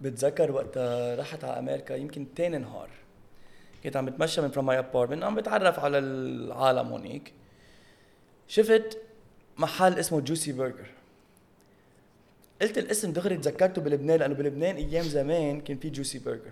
بتذكر 0.00 0.52
وقتها 0.52 1.16
رحت 1.16 1.44
على 1.44 1.58
أمريكا 1.58 1.94
يمكن 1.94 2.34
تاني 2.34 2.58
نهار. 2.58 2.90
كنت 3.84 3.96
عم 3.96 4.06
بتمشى 4.06 4.40
من 4.40 4.48
from 4.48 4.66
my 4.66 4.78
apartment 4.78 5.24
عم 5.24 5.34
بتعرف 5.34 5.80
على 5.80 5.98
العالم 5.98 6.88
هونيك 6.88 7.32
شفت 8.48 8.98
محل 9.58 9.98
اسمه 9.98 10.20
Juicy 10.20 10.52
Burger 10.52 10.86
قلت 12.62 12.78
الاسم 12.78 13.12
دغري 13.12 13.36
تذكرته 13.36 13.82
بلبنان 13.82 14.18
لأنه 14.18 14.34
بلبنان 14.34 14.76
أيام 14.76 15.04
زمان 15.04 15.60
كان 15.60 15.78
في 15.78 15.90
Juicy 15.90 16.18
Burger 16.18 16.50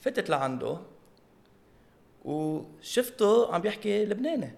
فتت 0.00 0.30
لعنده 0.30 0.78
وشفته 2.24 3.54
عم 3.54 3.60
بيحكي 3.60 4.04
لبناني. 4.04 4.52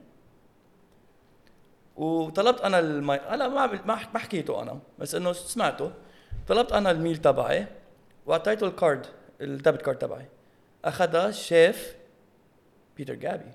وطلبت 2.00 2.60
أنا 2.60 2.78
ال 2.78 2.87
meal 2.87 3.20
هلأ 3.28 3.48
ما 3.48 3.80
ما 3.86 4.18
حكيته 4.18 4.62
أنا 4.62 4.78
بس 4.98 5.14
إنه 5.14 5.32
سمعته. 5.32 5.92
طلبت 6.48 6.72
أنا 6.72 6.90
ال 6.90 6.95
meal 6.95 7.16
تبعي 7.16 7.66
وأعطيته 8.26 8.66
ال 8.66 8.74
card 8.74 9.06
ال 9.40 9.47
debit 9.47 9.82
card 9.82 9.98
تبعي. 9.98 10.28
أخذها 10.84 11.30
شاف 11.30 11.96
بيتر 12.96 13.14
جابي. 13.14 13.52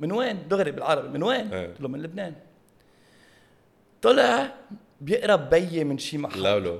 من 0.00 0.12
وين؟ 0.12 0.48
دغري 0.48 0.70
بالعربي 0.70 1.08
من 1.08 1.22
وين؟ 1.22 1.54
إيه. 1.54 1.66
قلت 1.66 1.80
له 1.80 1.88
من 1.88 2.02
لبنان. 2.02 2.34
طلع 4.02 4.54
بيقرب 5.00 5.50
بيي 5.50 5.84
من 5.84 5.98
شي 5.98 6.18
محل. 6.18 6.42
لا 6.42 6.58
لا. 6.58 6.78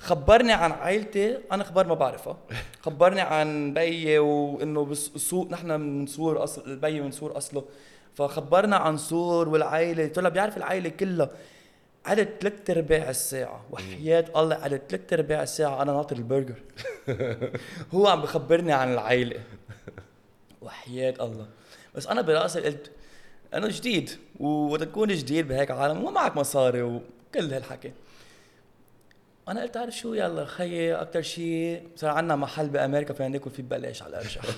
وخبرني 0.00 0.52
عن 0.52 0.72
عائلتي 0.72 1.38
أنا 1.52 1.62
أخبار 1.62 1.86
ما 1.86 1.94
بعرفها. 1.94 2.36
خبرني 2.80 3.20
عن 3.20 3.74
بيي 3.74 4.18
وإنه 4.18 4.84
بالسوق 4.84 5.50
نحن 5.50 5.80
من 5.80 6.06
سور 6.06 6.44
أصل 6.44 6.80
من 6.82 7.10
سور 7.10 7.36
أصله. 7.36 7.64
فخبرنا 8.14 8.76
عن 8.76 8.96
سور 8.96 9.48
والعائلة. 9.48 10.06
طلع 10.06 10.28
بيعرف 10.28 10.56
العائلة 10.56 10.88
كلها. 10.88 11.30
قعدت 12.06 12.42
ثلاث 12.42 12.70
أرباع 12.70 13.10
الساعة. 13.10 13.64
وحياة 13.70 14.24
الله 14.36 14.56
قعدت 14.56 14.90
ثلاث 14.90 15.12
أرباع 15.12 15.42
الساعة. 15.42 15.82
أنا 15.82 15.92
ناطر 15.92 16.16
البرجر. 16.16 16.62
هو 17.94 18.06
عم 18.06 18.22
بخبرني 18.22 18.72
عن 18.72 18.92
العائلة. 18.92 19.40
وحياة 20.62 21.14
الله. 21.20 21.46
بس 21.94 22.06
أنا 22.06 22.20
براسي 22.20 22.60
قلت 22.60 22.90
أنا 23.54 23.68
جديد. 23.68 24.10
ووقت 24.40 24.82
تكون 24.82 25.08
جديد 25.08 25.48
بهيك 25.48 25.70
عالم 25.70 26.04
ومعك 26.04 26.36
مصاري 26.36 26.82
وكل 26.82 27.52
هالحكي. 27.52 27.92
أنا 29.48 29.62
قلت 29.62 29.76
عارف 29.76 29.96
شو 29.96 30.14
يلا 30.14 30.44
خيي 30.44 30.94
أكثر 30.94 31.22
شيء 31.22 31.88
صار 31.96 32.10
عندنا 32.10 32.36
محل 32.36 32.68
بأمريكا 32.68 33.14
فينا 33.14 33.28
ناكل 33.28 33.50
فيه 33.50 33.62
ببلاش 33.62 34.02
على 34.02 34.10
الارجح 34.10 34.44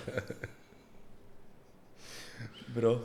برو. 2.76 3.00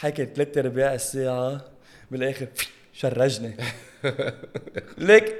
حكي 0.00 0.28
ثلاث 0.34 0.58
أرباع 0.58 0.94
الساعة 0.94 1.64
بالاخر 2.10 2.46
شرجني. 2.92 3.56
ليك. 4.98 5.34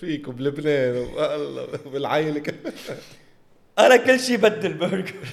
فيكم 0.00 0.32
بلبنان 0.32 0.96
والله 0.96 1.78
بالعائله 1.86 2.40
كمان. 2.40 2.72
أنا 3.78 3.96
كل 3.96 4.20
شيء 4.20 4.36
بدي 4.36 4.66
البرجر 4.66 5.14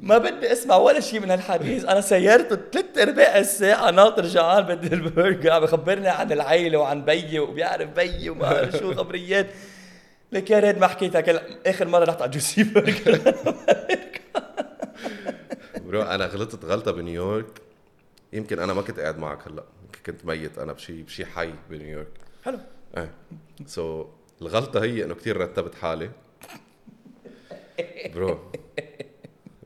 ما 0.00 0.18
بدي 0.18 0.52
أسمع 0.52 0.76
ولا 0.76 1.00
شيء 1.00 1.20
من 1.20 1.30
هالحديث. 1.30 1.84
أنا 1.84 2.00
سيرته 2.00 2.58
ثلاث 2.72 2.98
أرباع 2.98 3.38
الساعة 3.38 3.90
ناطر 3.90 4.26
جعان 4.26 4.62
بدي 4.62 4.94
البرجر 4.94 5.50
عم 5.50 5.62
بخبرني 5.62 6.08
عن 6.08 6.32
العيلة 6.32 6.78
وعن 6.78 7.04
بيي 7.04 7.38
وبيعرف 7.38 7.88
بيي 7.88 8.30
وما 8.30 8.40
بعرف 8.40 8.76
شو 8.76 8.94
خبريات. 8.94 9.46
لك 10.32 10.50
يا 10.50 10.58
ريت 10.58 10.78
ما 10.78 10.86
حكيتها 10.86 11.20
كل 11.20 11.40
آخر 11.66 11.88
مرة 11.88 12.04
رحت 12.04 12.22
على 12.22 12.30
Juicy 12.30 12.64
Burger 12.64 13.34
bro 15.76 16.02
أنا 16.02 16.26
غلطت 16.26 16.64
غلطة 16.64 16.90
بنيويورك. 16.90 17.60
يمكن 18.32 18.58
أنا 18.58 18.72
ما 18.72 18.82
كنت 18.82 19.00
قاعد 19.00 19.18
معك 19.18 19.48
هلأ. 19.48 19.64
كنت 20.06 20.24
ميت. 20.24 20.58
أنا 20.58 20.72
بشي 20.72 21.02
بشي 21.02 21.26
حي 21.26 21.52
بنيويورك. 21.70 22.12
حلو. 22.44 22.58
إيه. 22.96 23.14
so 23.66 24.06
الغلطة 24.42 24.82
هي 24.82 25.04
إنه 25.04 25.14
كثير 25.14 25.36
رتبت 25.36 25.74
حالي. 25.74 26.10
bro 28.14 28.52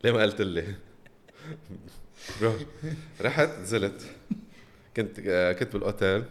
ليه 0.04 0.12
ما 0.12 0.22
قلت 0.22 0.40
لي؟ 0.40 0.74
bro 2.40 2.52
رحت 3.20 3.48
نزلت. 3.48 4.02
كنت 4.96 5.18
آه، 5.26 5.52
كنت 5.52 5.72
بالأوتيل. 5.72 6.24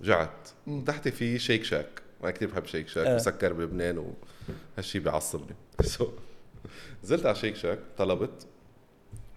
رجعت 0.00 0.48
تحتي 0.86 1.10
في 1.10 1.38
Shake 1.38 1.64
Shack. 1.64 1.99
ما 2.22 2.30
كثير 2.30 2.48
بحب 2.48 2.66
Shake 2.66 2.88
Shack 2.88 3.06
آه. 3.06 3.16
مسكر 3.16 3.52
بلبنان 3.52 4.14
وهالشي 4.76 4.98
بيعصبني 4.98 5.56
so 5.82 6.08
نزلت 7.04 7.26
على 7.26 7.34
شيك 7.34 7.56
شاك 7.56 7.78
طلبت. 7.98 8.46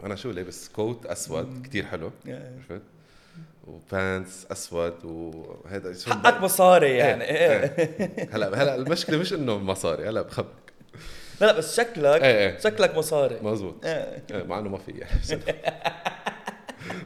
أنا 0.03 0.15
شو 0.15 0.31
لابس؟ 0.31 0.69
كوت 0.69 1.05
أسود 1.05 1.67
كثير 1.67 1.85
حلو. 1.85 2.11
عرفت؟ 2.27 2.81
وبانس 3.67 4.47
أسود 4.51 5.05
وهذا 5.05 5.95
حقك 6.07 6.41
مصاري 6.41 6.97
يعني. 6.97 7.23
إيه، 7.23 7.63
إيه. 7.63 8.29
هلا 8.33 8.47
هلا 8.47 8.75
المشكلة 8.75 9.17
مش 9.17 9.33
إنه 9.33 9.57
مصاري 9.57 10.09
هلا 10.09 10.21
بخبرك 10.21 10.73
لا 11.41 11.45
لا 11.45 11.57
بس 11.57 11.77
شكلك 11.77 12.21
إيه، 12.21 12.49
إيه. 12.49 12.59
شكلك 12.59 12.97
مصاري. 12.97 13.39
مزبوط. 13.41 13.85
إيه. 13.85 14.23
إيه، 14.31 14.43
مع 14.43 14.59
إنه 14.59 14.69
ما 14.69 14.77
في. 14.77 14.91
يعني 14.99 15.43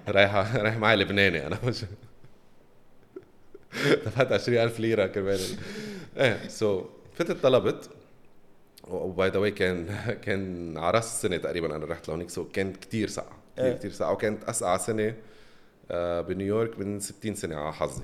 رايح 0.07 0.55
رايح 0.55 0.77
معي 0.77 0.95
لبناني 0.95 1.47
أنا. 1.47 1.57
مش 1.63 1.85
دفعت 4.05 4.31
20000 4.31 4.79
ليرة 4.79 5.07
كمان. 5.07 5.39
إيه 6.17 6.47
so 6.47 6.85
فتت 7.13 7.43
طلبت 7.43 7.89
و 8.87 9.01
by 9.01 9.29
the 9.29 9.37
way 9.37 9.51
كان 9.51 9.87
كان 10.21 10.77
على 10.77 10.91
رأس 10.91 11.05
السنة 11.05 11.37
تقريبا 11.37 11.75
أنا 11.75 11.85
رحت 11.85 12.07
لهونيك 12.07 12.29
so 12.29 12.45
كان 12.45 12.73
كثير 12.73 13.07
ساقعة 13.07 13.37
كثير 13.55 13.65
إيه. 13.65 13.73
كثير 13.73 13.91
ساقعة 13.91 14.13
وكانت 14.13 14.43
اسقع 14.43 14.77
سنة 14.77 15.15
آه، 15.91 16.21
بنيويورك 16.21 16.79
من 16.79 16.99
60 16.99 17.35
سنة 17.35 17.55
على 17.55 17.73
حظي. 17.73 18.03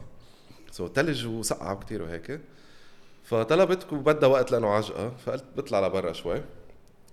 so 0.72 0.88
ثلج 0.88 1.26
وسقعة 1.26 1.80
كثير 1.80 2.02
وهيك. 2.02 2.40
فطلبت 3.24 3.94
وبدها 3.94 4.30
وقت 4.30 4.52
لأنه 4.52 4.68
عجقة 4.68 5.10
فقلت 5.10 5.46
بطلع 5.58 5.88
لبرا 5.88 6.14
شوي. 6.14 6.42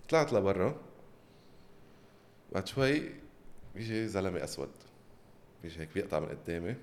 طلعت 0.08 0.32
لبرا. 0.32 0.76
بعد 2.52 2.68
شوي 2.68 3.02
بيجي 3.74 4.08
زلمة 4.08 4.44
أسود. 4.44 4.68
بيجي 5.62 5.80
هيك 5.80 5.88
بيقطع 5.94 6.20
من 6.20 6.28
قدامي. 6.28 6.74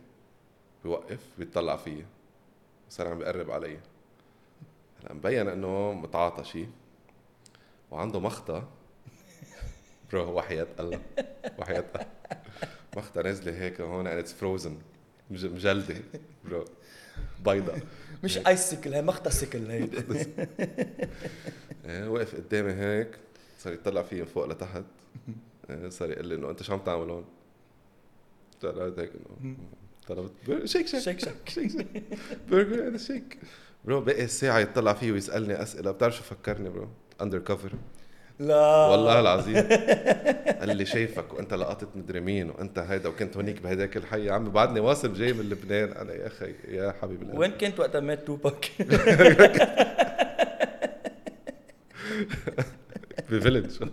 بيوقف 0.87 1.19
بيطلع 1.37 1.75
فيي 1.77 2.05
صار 2.89 3.07
عم 3.07 3.17
بيقرب 3.17 3.51
علي 3.51 3.77
هلأ 5.03 5.13
مبين 5.13 5.47
إنه 5.47 5.93
متعاطى 5.93 6.43
شيء 6.43 6.69
وعنده 7.91 8.19
مخطى 8.19 8.63
bro 10.11 10.31
وحياة 10.37 10.67
الله 10.79 11.01
وحياة 11.59 11.85
الله 11.95 12.07
مخطى 12.97 13.21
نازله 13.23 13.61
هيك 13.61 13.81
هون 13.81 14.05
and 14.21 14.25
it's 14.25 14.31
frozen. 14.31 14.71
مج- 15.31 15.45
مجلدة. 15.45 15.95
bro 16.45 16.65
بيضة. 17.45 17.73
مش 18.23 18.37
icicle 18.37 18.93
هي 18.93 19.01
مختصكل 19.01 19.71
هيدي 19.71 19.97
إيه، 21.85 22.07
وقف 22.09 22.35
قدامي 22.35 22.71
هيك. 22.73 23.17
صار 23.59 23.73
يطلع 23.73 24.01
فيي 24.03 24.19
من 24.21 24.25
فوق 24.27 24.45
لتحت. 24.45 24.83
إيه، 25.69 25.89
صار 25.89 26.11
يقول 26.11 26.27
لي 26.27 26.35
إنه 26.35 26.49
أنت 26.49 26.63
شو 26.63 26.73
عم 26.73 26.79
تعمل 26.79 27.09
هون؟ 27.09 27.25
طلعت 28.61 28.99
هيك 28.99 29.11
إنه 29.15 29.55
طلبت 30.07 30.31
Shake 30.65 30.87
Shack. 30.87 30.99
Shake 30.99 31.19
Shack. 31.19 31.49
Shake 31.55 31.71
Shack. 31.71 32.03
برجر 32.49 32.87
هذا 32.87 32.97
Shake. 32.97 33.37
bro 33.85 34.01
بقي 34.01 34.23
الساعة 34.23 34.59
يطلع 34.59 34.93
فيه 34.93 35.11
ويسألني 35.11 35.61
أسئلة. 35.61 35.91
بتعرف 35.91 36.15
شو 36.15 36.23
فكرني 36.23 36.69
bro؟ 36.69 36.87
undercover 37.21 37.71
لا. 38.39 38.87
والله 38.87 39.19
العظيم. 39.19 39.57
قال 40.59 40.77
لي 40.77 40.85
شايفك 40.85 41.33
وأنت 41.33 41.53
لقطت 41.53 41.87
مدري 41.95 42.19
مين 42.19 42.49
وأنت 42.49 42.79
هيدا 42.79 43.09
وكنت 43.09 43.37
هونيك 43.37 43.61
بهداك 43.61 43.97
الحي. 43.97 44.25
يا 44.25 44.33
عمي 44.33 44.49
بعدني 44.49 44.79
واصل 44.79 45.13
جاي 45.13 45.33
من 45.33 45.49
لبنان. 45.49 45.91
أنا 45.91 46.13
يا 46.13 46.27
أخي 46.27 46.53
يا 46.67 46.95
حبيب 47.01 47.21
القلب. 47.21 47.37
وين 47.39 47.51
كنت 47.51 47.79
وقت 47.79 47.97
مات 47.97 48.27
توباك؟ 48.27 48.71
ب 53.29 53.36
village 53.36 53.83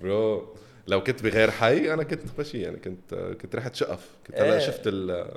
bro. 0.00 0.54
لو 0.86 1.02
كنت 1.02 1.22
بغير 1.22 1.50
حي 1.50 1.94
أنا 1.94 2.02
كنت 2.02 2.20
ماشي 2.38 2.60
يعني 2.60 2.76
كنت 2.76 3.14
كنت 3.14 3.56
رحت 3.56 3.74
شقف 3.74 4.08
كنت 4.26 4.40
هلا 4.40 4.52
إيه. 4.54 4.58
شفت 4.58 4.82
ال 4.86 5.30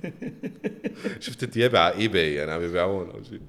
شفت 1.24 1.44
تيابي 1.44 1.78
على 1.78 1.94
eBay 1.94 2.34
يعني 2.34 2.50
عم 2.50 2.64
يبيعون 2.64 3.10
أو 3.10 3.22
شيء 3.22 3.40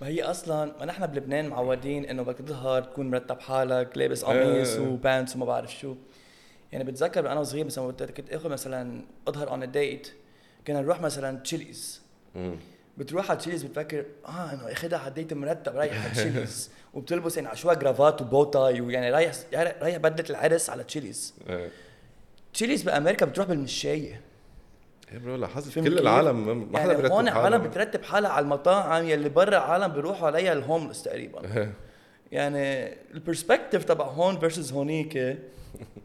ما 0.00 0.08
هي 0.08 0.22
أصلا 0.22 0.72
ما 0.78 0.84
نحن 0.84 1.06
بلبنان 1.06 1.48
معودين 1.48 2.04
إنه 2.04 2.22
بدك 2.22 2.38
تظهر 2.38 2.82
تكون 2.82 3.10
مرتب 3.10 3.40
حالك 3.40 3.98
لابس 3.98 4.24
إيه. 4.24 4.44
قميص 4.44 4.78
و 4.78 4.88
pants 4.88 5.36
وما 5.36 5.44
بعرف 5.44 5.78
شو 5.78 5.94
يعني 6.72 6.84
بتذكر 6.84 7.32
أنا 7.32 7.42
صغير 7.42 7.64
مثلا 7.64 7.92
كنت 7.92 8.30
آخذ 8.30 8.48
مثلا 8.48 9.04
أظهر 9.28 9.50
on 9.50 9.70
date 9.70 10.12
كنا 10.66 10.80
نروح 10.80 11.00
مثلا 11.00 11.38
Chili's. 11.38 12.00
بتروح 12.98 13.30
على 13.30 13.38
Chili's 13.38 13.62
بتفكر 13.62 14.04
آه 14.26 14.52
إنه 14.52 14.72
اخذها 14.72 14.98
على 14.98 15.26
مرتب 15.32 15.76
رايح 15.76 16.04
على 16.04 16.14
Chili's 16.14 16.70
وبتلبس 16.94 17.36
يعني 17.36 17.48
عشوائي 17.48 17.78
جرافات 17.78 18.22
و 18.22 18.30
bow 18.30 18.55
tie 18.55 18.80
ويعني 18.80 19.10
رايح 19.10 19.34
رايح 19.54 19.96
بدلة 19.96 20.30
العرس 20.30 20.70
على 20.70 20.84
Chili's 20.84 21.34
إيه 21.48 21.70
Chili's 22.54 22.82
بأمريكا 22.82 23.26
بتروح 23.26 23.46
بالمشاية 23.46 24.20
إيه 25.12 25.18
bro 25.18 25.36
لاحظت 25.36 25.78
كل؟ 25.78 25.98
العالم 25.98 26.72
ما 26.72 26.78
حدا 26.78 26.92
يعني 26.92 27.02
بيرتب 27.02 27.12
هون. 27.12 27.28
العالم 27.28 27.62
بترتب 27.62 28.02
حالها 28.02 28.30
على 28.30 28.44
المطاعم 28.44 29.04
يلي 29.04 29.28
برا 29.28 29.48
العالم 29.48 29.88
بيروحوا 29.88 30.26
عليها 30.26 30.52
ال 30.52 30.58
homeless 30.58 31.02
تقريبا 31.02 31.40
إيه. 31.56 31.72
يعني 32.32 32.94
ال 33.14 33.20
perspective 33.20 33.84
تبع 33.84 34.04
هون 34.04 34.38
versus 34.38 34.72
هونيك 34.72 35.38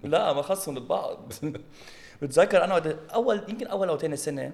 لا 0.03 0.33
ما 0.33 0.41
خصهم 0.41 0.75
ببعض 0.75 1.33
بتذكر 2.21 2.63
أنا 2.63 2.97
أول 3.13 3.41
يمكن 3.49 3.67
أول 3.67 3.89
أو 3.89 3.97
ثاني 3.97 4.15
سنة 4.15 4.51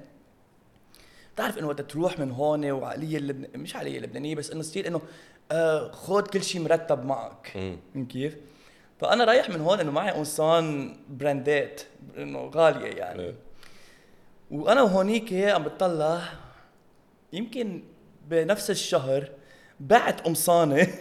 بتعرف 1.35 1.57
إنه 1.57 1.67
وقت 1.67 1.81
تروح 1.81 2.19
من 2.19 2.31
هون 2.31 2.71
وعقلية 2.71 3.17
اللبن... 3.17 3.59
مش 3.59 3.75
عقلية 3.75 3.99
لبنانية 3.99 4.35
بس 4.35 4.51
إنه 4.51 4.61
still 4.61 4.85
إنه 4.85 5.01
آه 5.51 5.91
خذ 5.91 6.21
كل 6.21 6.43
شيء 6.43 6.61
مرتب 6.61 7.05
معك. 7.05 7.73
كيف؟ 8.09 8.37
فأنا 8.99 9.23
رايح 9.23 9.49
من 9.49 9.61
هون 9.61 9.79
إنه 9.79 9.91
معي 9.91 10.11
قمصان 10.11 10.95
براندات 11.09 11.81
إنه 12.17 12.51
غالية 12.55 12.85
يعني. 12.87 13.21
إيه. 13.21 13.35
وأنا 14.51 14.81
وهونيك 14.81 15.33
عم 15.33 15.63
بتطلع 15.63 16.21
يمكن 17.33 17.83
بنفس 18.27 18.69
الشهر 18.69 19.29
بعت 19.79 20.21
قمصانه 20.21 20.87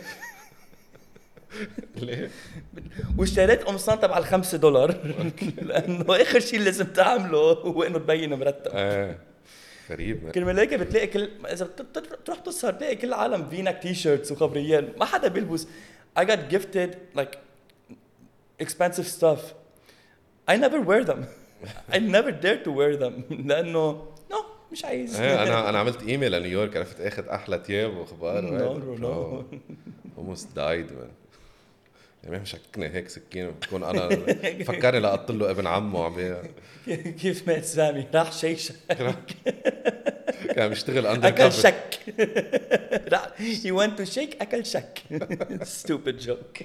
ليه؟ 1.97 2.31
واشتريت 3.19 3.63
قمصان 3.63 4.01
تبع 4.01 4.19
الخمسة 4.19 4.59
دولار. 4.59 5.15
لأنه 5.63 6.23
آخر 6.23 6.41
شيء 6.41 6.61
لازم 6.61 6.87
تعمله 6.87 7.39
هو 7.53 7.83
إنه 7.83 7.99
تبين 7.99 8.35
مرتب. 8.35 8.71
إيه. 8.75 9.34
غريب. 9.91 10.31
كرمال 10.31 10.59
هيك 10.59 10.75
بتلاقي 10.75 11.07
كل 11.07 11.29
إذا 11.53 11.65
بت- 11.65 11.83
بت- 11.83 12.13
بتروح 12.13 12.39
تسهر 12.39 12.73
تلاقي 12.73 12.97
كل 12.97 13.09
العالم 13.09 13.49
في 13.49 13.83
هيك 13.83 13.95
T-shirts 13.95 14.33
وخبريات. 14.33 14.99
ما 14.99 15.05
حدا 15.05 15.29
بيلبس. 15.29 15.67
I 16.19 16.23
got 16.23 16.39
gifted 16.55 16.91
like 17.19 17.35
expensive 18.63 19.07
stuff. 19.21 19.41
I 20.51 20.57
never 20.57 20.81
wear 20.91 21.05
them. 21.05 21.21
I 21.95 21.99
never 21.99 22.31
dare 22.45 22.61
to 22.65 22.71
wear 22.71 22.97
them. 22.97 23.13
لأنه 23.49 24.07
no 24.31 24.37
مش 24.73 24.85
عايز. 24.85 25.21
إيه 25.21 25.43
أنا 25.43 25.69
أنا 25.69 25.79
عملت 25.79 26.03
ايميل 26.03 26.33
لنيويورك. 26.33 26.77
عرفت 26.77 27.01
اخذ 27.01 27.29
أحلى 27.29 27.59
تياب 27.59 27.97
وأخبار. 27.97 28.43
No, 28.59 28.79
no, 28.85 29.03
no. 29.05 29.45
almost 30.19 30.45
died 30.57 30.91
man. 30.99 31.24
يعني 32.25 32.39
مشكني 32.43 32.89
هيك 32.89 33.09
سكينه 33.09 33.51
بكون 33.51 33.85
أنا 33.85 34.09
فكرني 34.69 35.01
لقط 35.01 35.31
له 35.31 35.51
ابن 35.51 35.67
عمه 35.67 36.05
عم 36.05 36.43
كيف 37.21 37.49
مات 37.49 37.65
سامي؟ 37.65 38.07
راح 38.15 38.33
شيشة 38.33 38.75
كان 40.55 40.63
عم 40.63 40.73
يشتغل 40.73 41.07
اندر 41.07 41.29
اكل 41.29 41.53
شك. 41.53 41.99
راح 43.13 43.29
he 43.39 43.71
went 43.71 44.01
to 44.01 44.15
Shake 44.15 44.37
أكل 44.41 44.67
Shack. 44.67 44.99
Stupid 45.63 46.27
joke. 46.27 46.65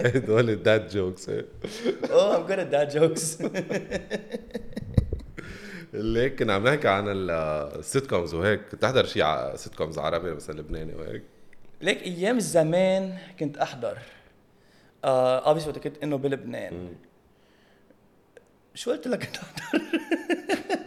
هدول 0.00 0.50
ال 0.50 0.59
dad 0.59 0.88
jokes 0.88 1.30
at 1.30 2.72
dad 2.72 2.94
jokes. 2.94 3.44
اللي 5.94 6.20
هيك 6.20 6.38
كنا 6.38 6.54
عم 6.54 6.68
نحكي 6.68 6.88
عن 6.88 7.04
ال 7.08 8.06
sitcoms 8.06 8.34
وهيك. 8.34 8.60
تحضر 8.80 9.06
شيء 9.06 9.56
sitcoms 9.56 9.98
عربي 9.98 10.34
مثلا 10.34 10.60
لبناني 10.60 10.94
وهيك؟ 10.94 11.31
ليك 11.82 12.02
أيام 12.02 12.40
زمان 12.40 13.18
كنت 13.40 13.58
أحضر. 13.58 13.98
آه 15.04 15.38
obviously 15.38 15.68
وقت 15.68 15.78
كنت 15.78 16.02
إنه 16.02 16.16
بلبنان. 16.16 16.94
شو 18.74 18.90
قلت 18.90 19.08
لك 19.08 19.24
كنت 19.24 19.36
أحضر؟ 19.36 19.82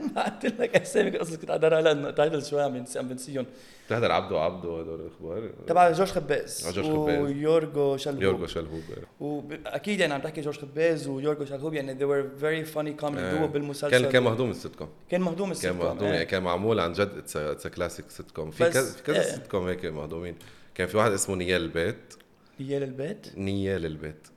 ما 0.15 0.23
قلت 0.23 0.45
لك 0.45 0.75
أسامي 0.75 1.17
قصص 1.17 1.35
كنت 1.35 1.49
احضرها 1.49 1.81
لأنه 1.81 2.11
title 2.11 2.45
شوي 2.45 2.61
عم 2.61 2.85
عم 2.95 3.07
بنسيهم 3.07 3.45
بتحضر 3.87 4.11
عبدو 4.11 4.37
عبدو 4.37 4.79
هدول 4.79 5.01
الأخبار؟ 5.01 5.49
تبع 5.67 5.91
جورج 5.91 6.09
خباز. 6.09 6.65
آه، 6.67 6.71
جورج 6.71 6.87
خباز. 6.87 7.19
ويورجو 7.19 7.97
شلهوب 7.97 8.21
يورجو 8.21 8.45
شلهوب 8.45 8.83
واكيد 9.19 9.99
يعني 9.99 10.13
عم 10.13 10.21
تحكي 10.21 10.41
جورج 10.41 10.57
خباز 10.57 11.07
ويورجو 11.07 11.45
شلهوب 11.45 11.73
يعني 11.73 11.93
they 11.99 12.03
were 12.07 12.41
very 12.41 12.75
funny 12.75 13.03
comedy 13.03 13.17
آه. 13.17 13.39
duo 13.47 13.49
بالمسلسل. 13.49 13.89
كان 14.01 14.11
كان 14.11 14.23
مهضوم 14.23 14.51
السيت 14.51 14.75
كوم 14.75 14.89
كان 15.09 15.21
مهضوم 15.21 15.51
السيت 15.51 15.71
كان 15.71 15.79
كوم، 15.79 15.87
مهضوم 15.87 16.07
آه. 16.07 16.13
يعني 16.13 16.25
كان 16.25 16.43
معمول 16.43 16.79
عن 16.79 16.93
جد 16.93 17.23
it's 17.35 17.67
classic 17.67 18.09
sitcom 18.09 18.51
في 18.51 18.69
كذا 18.69 18.91
في 18.91 19.03
كذا 19.03 19.19
آه. 19.19 19.35
سيت 19.35 19.47
كوم 19.47 19.67
هيك 19.67 19.85
مهضومين. 19.85 20.35
كان 20.75 20.87
في 20.87 20.97
واحد 20.97 21.11
اسمه 21.11 21.35
نيال 21.35 21.61
البيت. 21.61 22.13
نيال 22.59 22.83
البيت؟ 22.83 23.37
نيال 23.37 23.85
البيت. 23.85 24.27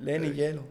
ليه 0.00 0.16
نياله. 0.16 0.64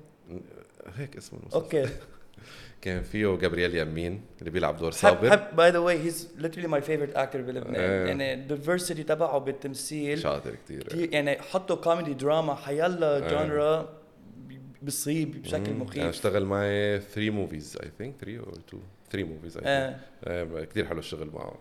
هيك 0.96 1.18
اسمه 1.18 1.40
المسلسل. 1.40 1.60
okay. 1.60 1.90
كان 2.82 3.04
فيه 3.04 3.38
جابرييل 3.38 3.76
يمين 3.76 4.22
اللي 4.40 4.50
بيلعب 4.52 4.78
دور 4.78 4.92
صابر. 4.92 5.32
حب 5.32 5.56
by 5.56 5.72
the 5.72 5.78
way 5.78 6.00
he's 6.00 6.30
literally 6.40 6.68
my 6.68 6.82
favorite 6.82 7.16
actor 7.16 7.36
بلبنان 7.36 7.76
آه. 7.76 8.06
يعني 8.08 8.34
ال 8.34 8.41
diversity 8.41 9.04
تبعه 9.04 9.38
بالتمثيل. 9.38 10.20
شاطر 10.20 10.56
كثير 10.56 11.14
يعني 11.14 11.42
حطوا 11.42 11.76
comedy 11.76 12.14
drama 12.14 12.56
حيلا 12.56 13.18
آه. 13.18 13.30
genre 13.30 13.98
بيصيب 14.82 15.42
بشكل 15.42 15.56
أنا 15.56 15.84
مخيف. 15.84 16.04
اشتغل 16.04 16.46
معي 16.46 17.00
3 17.00 17.30
movies 17.30 17.78
I 17.84 17.92
think 17.98 18.16
3 18.22 18.40
or 18.40 18.54
2 18.68 18.84
3 19.12 19.28
movies 19.28 19.60
آه. 19.64 20.00
كثير 20.64 20.86
حلو 20.86 21.00
الشغل 21.00 21.30
معه. 21.34 21.60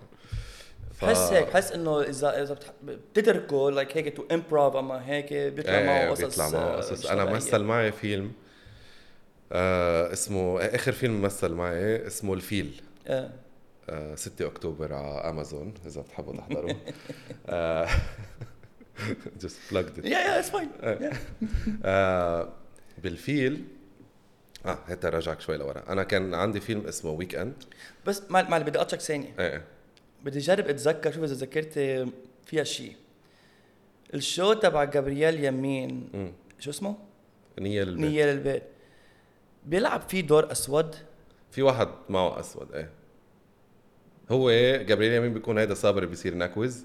بحس 1.03 1.19
هيك 1.19 1.49
بحس 1.49 1.73
إنه 1.73 2.03
اذا 2.03 2.43
إذا 2.43 2.57
بتتركه 2.85 3.71
like 3.71 3.97
هيك 3.97 4.17
to 4.17 4.25
improv 4.33 4.77
أما 4.77 5.07
هيك 5.09 5.33
بيطلع 5.35 5.79
إيه 5.79 5.87
معه 5.87 6.11
قصص 6.11 6.25
بيطلع 6.25 6.49
معه 6.49 6.61
آه، 6.61 6.77
قصص. 6.77 7.07
أنا. 7.07 7.25
مثل 7.25 7.59
معي 7.63 7.93
فيلم 7.93 8.33
آه 9.53 10.13
اسمه 10.13 10.61
آخر 10.61 10.93
فيلم 10.93 11.23
مثل 11.23 11.49
معي 11.53 12.07
اسمه 12.07 12.35
الفيل. 12.35 12.83
آه. 13.07 13.31
آه 13.91 14.15
6 14.15 14.47
أكتوبر 14.47 14.95
على 14.95 15.31
أمازون 15.31 15.75
إذا 15.87 16.01
بتحبوا 16.01 16.37
تحضروا 16.37 16.73
آه 17.49 17.89
just 19.43 19.71
plugged 19.73 19.99
it. 20.01 20.05
yeah 20.05 20.19
yeah 20.19 20.39
it's 20.39 20.51
fine 20.51 20.69
آه. 21.85 22.49
بالفيل 22.99 23.65
آه 24.67 24.79
هات 24.87 25.05
رجعك 25.07 25.41
شوي 25.41 25.57
لورا. 25.57 25.83
أنا 25.89 26.03
كان 26.03 26.35
عندي 26.35 26.61
فيلم 26.61 26.87
اسمه 26.87 27.11
Weekend 27.11 27.55
بس 28.07 28.23
ما 28.31 28.49
ما 28.49 28.59
بدي 28.59 28.79
أقطعك 28.79 29.01
ثانية. 29.01 29.35
إيه. 29.39 29.63
بدي 30.25 30.39
أجرب 30.39 30.69
أتذكر 30.69 31.13
شوف 31.13 31.25
إذا 31.25 31.35
ذكرت 31.35 31.73
فيها 32.47 32.65
شيء 32.65 32.93
ال 34.15 34.22
show 34.22 34.53
تبع 34.53 34.85
جابرييل 34.85 35.45
يمين 35.45 36.09
مم. 36.15 36.33
شو 36.59 36.71
اسمه؟ 36.71 36.97
نيال 37.61 37.83
البيت. 37.83 38.11
نيال 38.11 38.29
البيت 38.29 38.63
بيلعب 39.67 40.03
فيه 40.09 40.21
دور 40.21 40.53
أسود؟ 40.53 40.95
في 41.51 41.63
واحد 41.63 41.89
معه 42.09 42.41
أسود 42.41 42.73
إيه. 42.75 42.91
هو 44.31 44.51
جابرييل 44.83 45.13
يمين 45.13 45.35
بيكون 45.35 45.59
هيدا 45.59 45.75
صابر 45.75 46.05
بيصير 46.05 46.35
نكوز 46.35 46.85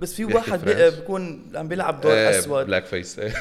بس 0.00 0.14
في 0.14 0.24
واحد 0.24 0.64
بي-. 0.64 0.90
بيكون 0.90 1.52
عم 1.54 1.68
بيلعب 1.68 2.00
دور 2.00 2.12
إيه، 2.12 2.38
أسود. 2.38 2.66
blackface 2.66 3.18
إيه. 3.18 3.32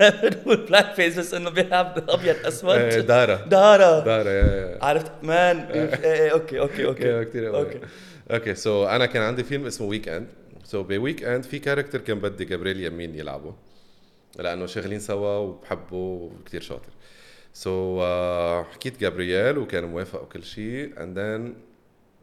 ما 0.00 0.08
بنقول 0.10 0.56
blackface 0.66 1.18
بس 1.18 1.34
إنه 1.34 1.50
بيلعب 1.50 2.04
أبيض 2.10 2.34
إيه، 2.36 2.48
اسود 2.48 3.06
دارا 3.06 3.34
دارا 3.46 4.00
دارا 4.00 4.30
يا- 4.30 4.44
yeah 4.72 4.84
عرفت؟ 4.84 5.12
man 5.22 5.58
إيه، 5.58 5.94
إيه، 6.12 6.32
okay 6.32 6.60
okay 6.60 6.86
okay. 6.86 7.18
okay. 7.18 7.30
كثير 7.30 7.80
okay 8.30 8.54
so 8.54 8.86
أنا 8.86 9.06
كان 9.06 9.22
عندي 9.22 9.44
فيلم 9.44 9.66
اسمه 9.66 9.86
Weekend 9.86 10.26
so 10.64 10.82
ب 10.82 11.24
Weekend 11.24 11.44
في 11.44 11.58
character 11.58 12.00
كان 12.00 12.20
بدي 12.20 12.44
جابرييل 12.44 12.84
يمين 12.84 13.14
يلعبه 13.14 13.54
لأنه 14.38 14.66
شغالين 14.66 15.00
سوا 15.00 15.36
وبحبه 15.36 15.96
وكثير 15.96 16.60
شاطر. 16.60 16.92
so 17.52 17.98
so, 17.98 18.02
uh, 18.02 18.74
حكيت 18.74 19.00
جابرييل 19.00 19.58
وكان 19.58 19.84
موافق 19.84 20.22
وكل 20.22 20.44
شيء 20.44 21.02
and 21.02 21.18
then 21.18 21.54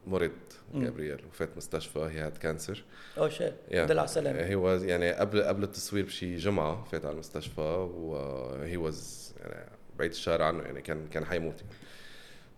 مرض 0.06 0.30
جابرييل 0.74 1.24
وفات 1.28 1.56
مستشفى 1.56 1.98
he 1.98 2.18
had 2.18 2.36
cancer 2.36 2.84
oh 3.18 3.28
shit 3.28 3.54
دل 3.70 3.98
على 3.98 4.04
السلامه 4.04 4.40
he 4.40 4.54
was 4.54 4.84
يعني 4.84 5.12
قبل 5.12 5.42
قبل 5.42 5.62
التصوير 5.62 6.04
بشي 6.04 6.36
جمعة 6.36 6.84
فات 6.84 7.04
على 7.04 7.12
المستشفى 7.14 7.88
و 7.94 8.76
he 8.76 8.99
was 8.99 9.34
يعني 9.40 9.70
بعيد 9.98 10.10
الشهر 10.10 10.42
عنه 10.42 10.62
يعني 10.62 10.82
كان 10.82 11.08
كان 11.08 11.24
حيموت. 11.24 11.62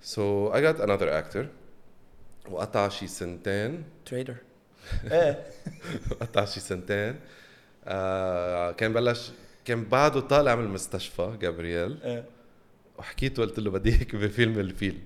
so 0.03 0.55
I 0.55 0.63
got 0.63 0.81
another 0.81 1.19
actor 1.19 1.47
وقطع 2.51 2.89
شي 2.89 3.07
سنتين. 3.07 3.85
تريدر 4.07 4.35
إيه. 5.13 5.45
قطع 6.21 6.45
شي 6.45 6.61
سنتين. 6.61 7.15
آه 7.85 8.73
كان 8.73 8.93
بلش 8.93 9.31
كان 9.65 9.85
بعده 9.85 10.21
طالع 10.21 10.55
من 10.55 10.65
المستشفى 10.65 11.37
جابرييل. 11.41 11.99
إيه. 12.05 12.25
وحكيت 12.99 13.39
وقلت 13.39 13.61
له 13.61 13.71
بدي 13.71 13.93
هيك 14.01 14.17
بفيلم 14.17 14.59
الفيل. 14.59 14.99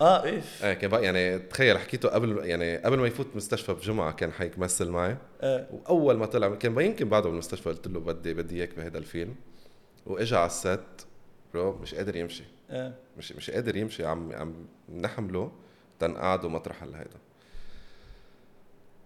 آه 0.00 0.38
اف 0.38 0.64
إيه 0.64 0.72
كان 0.74 0.90
بقى 0.90 1.04
يعني 1.04 1.38
تخيل 1.38 1.78
حكيته 1.78 2.08
قبل 2.08 2.38
يعني 2.44 2.76
قبل 2.76 2.98
ما 2.98 3.06
يفوت 3.06 3.26
مستشفى 3.34 3.72
بجمعة 3.74 4.12
كان 4.12 4.32
حيك 4.32 4.58
مثل 4.58 4.88
معي. 4.88 5.16
آه. 5.40 5.66
وأول 5.70 6.16
ما 6.16 6.26
طلع 6.26 6.54
كان 6.54 6.80
يمكن 6.80 7.08
بعده 7.08 7.28
بالمستشفى 7.28 7.68
قلت 7.68 7.86
له 7.88 8.00
بدي 8.00 8.34
بدي 8.34 8.56
إياك 8.56 8.76
بهذا 8.76 8.98
الفيلم. 8.98 9.34
وإجا 10.06 10.36
على 10.36 10.46
ال 10.46 10.54
set 10.54 10.80
bro 11.54 11.78
مش 11.78 11.94
قادر 11.94 12.16
يمشي. 12.16 12.44
آه. 12.70 12.92
مش 13.18 13.32
مش 13.32 13.50
قادر 13.50 13.76
يمشي 13.76 14.06
عم 14.06 14.32
عم 14.32 14.54
نحمله. 15.00 15.52
تنقعده 15.98 16.48
مطرح 16.48 16.82
هيدا 16.82 17.18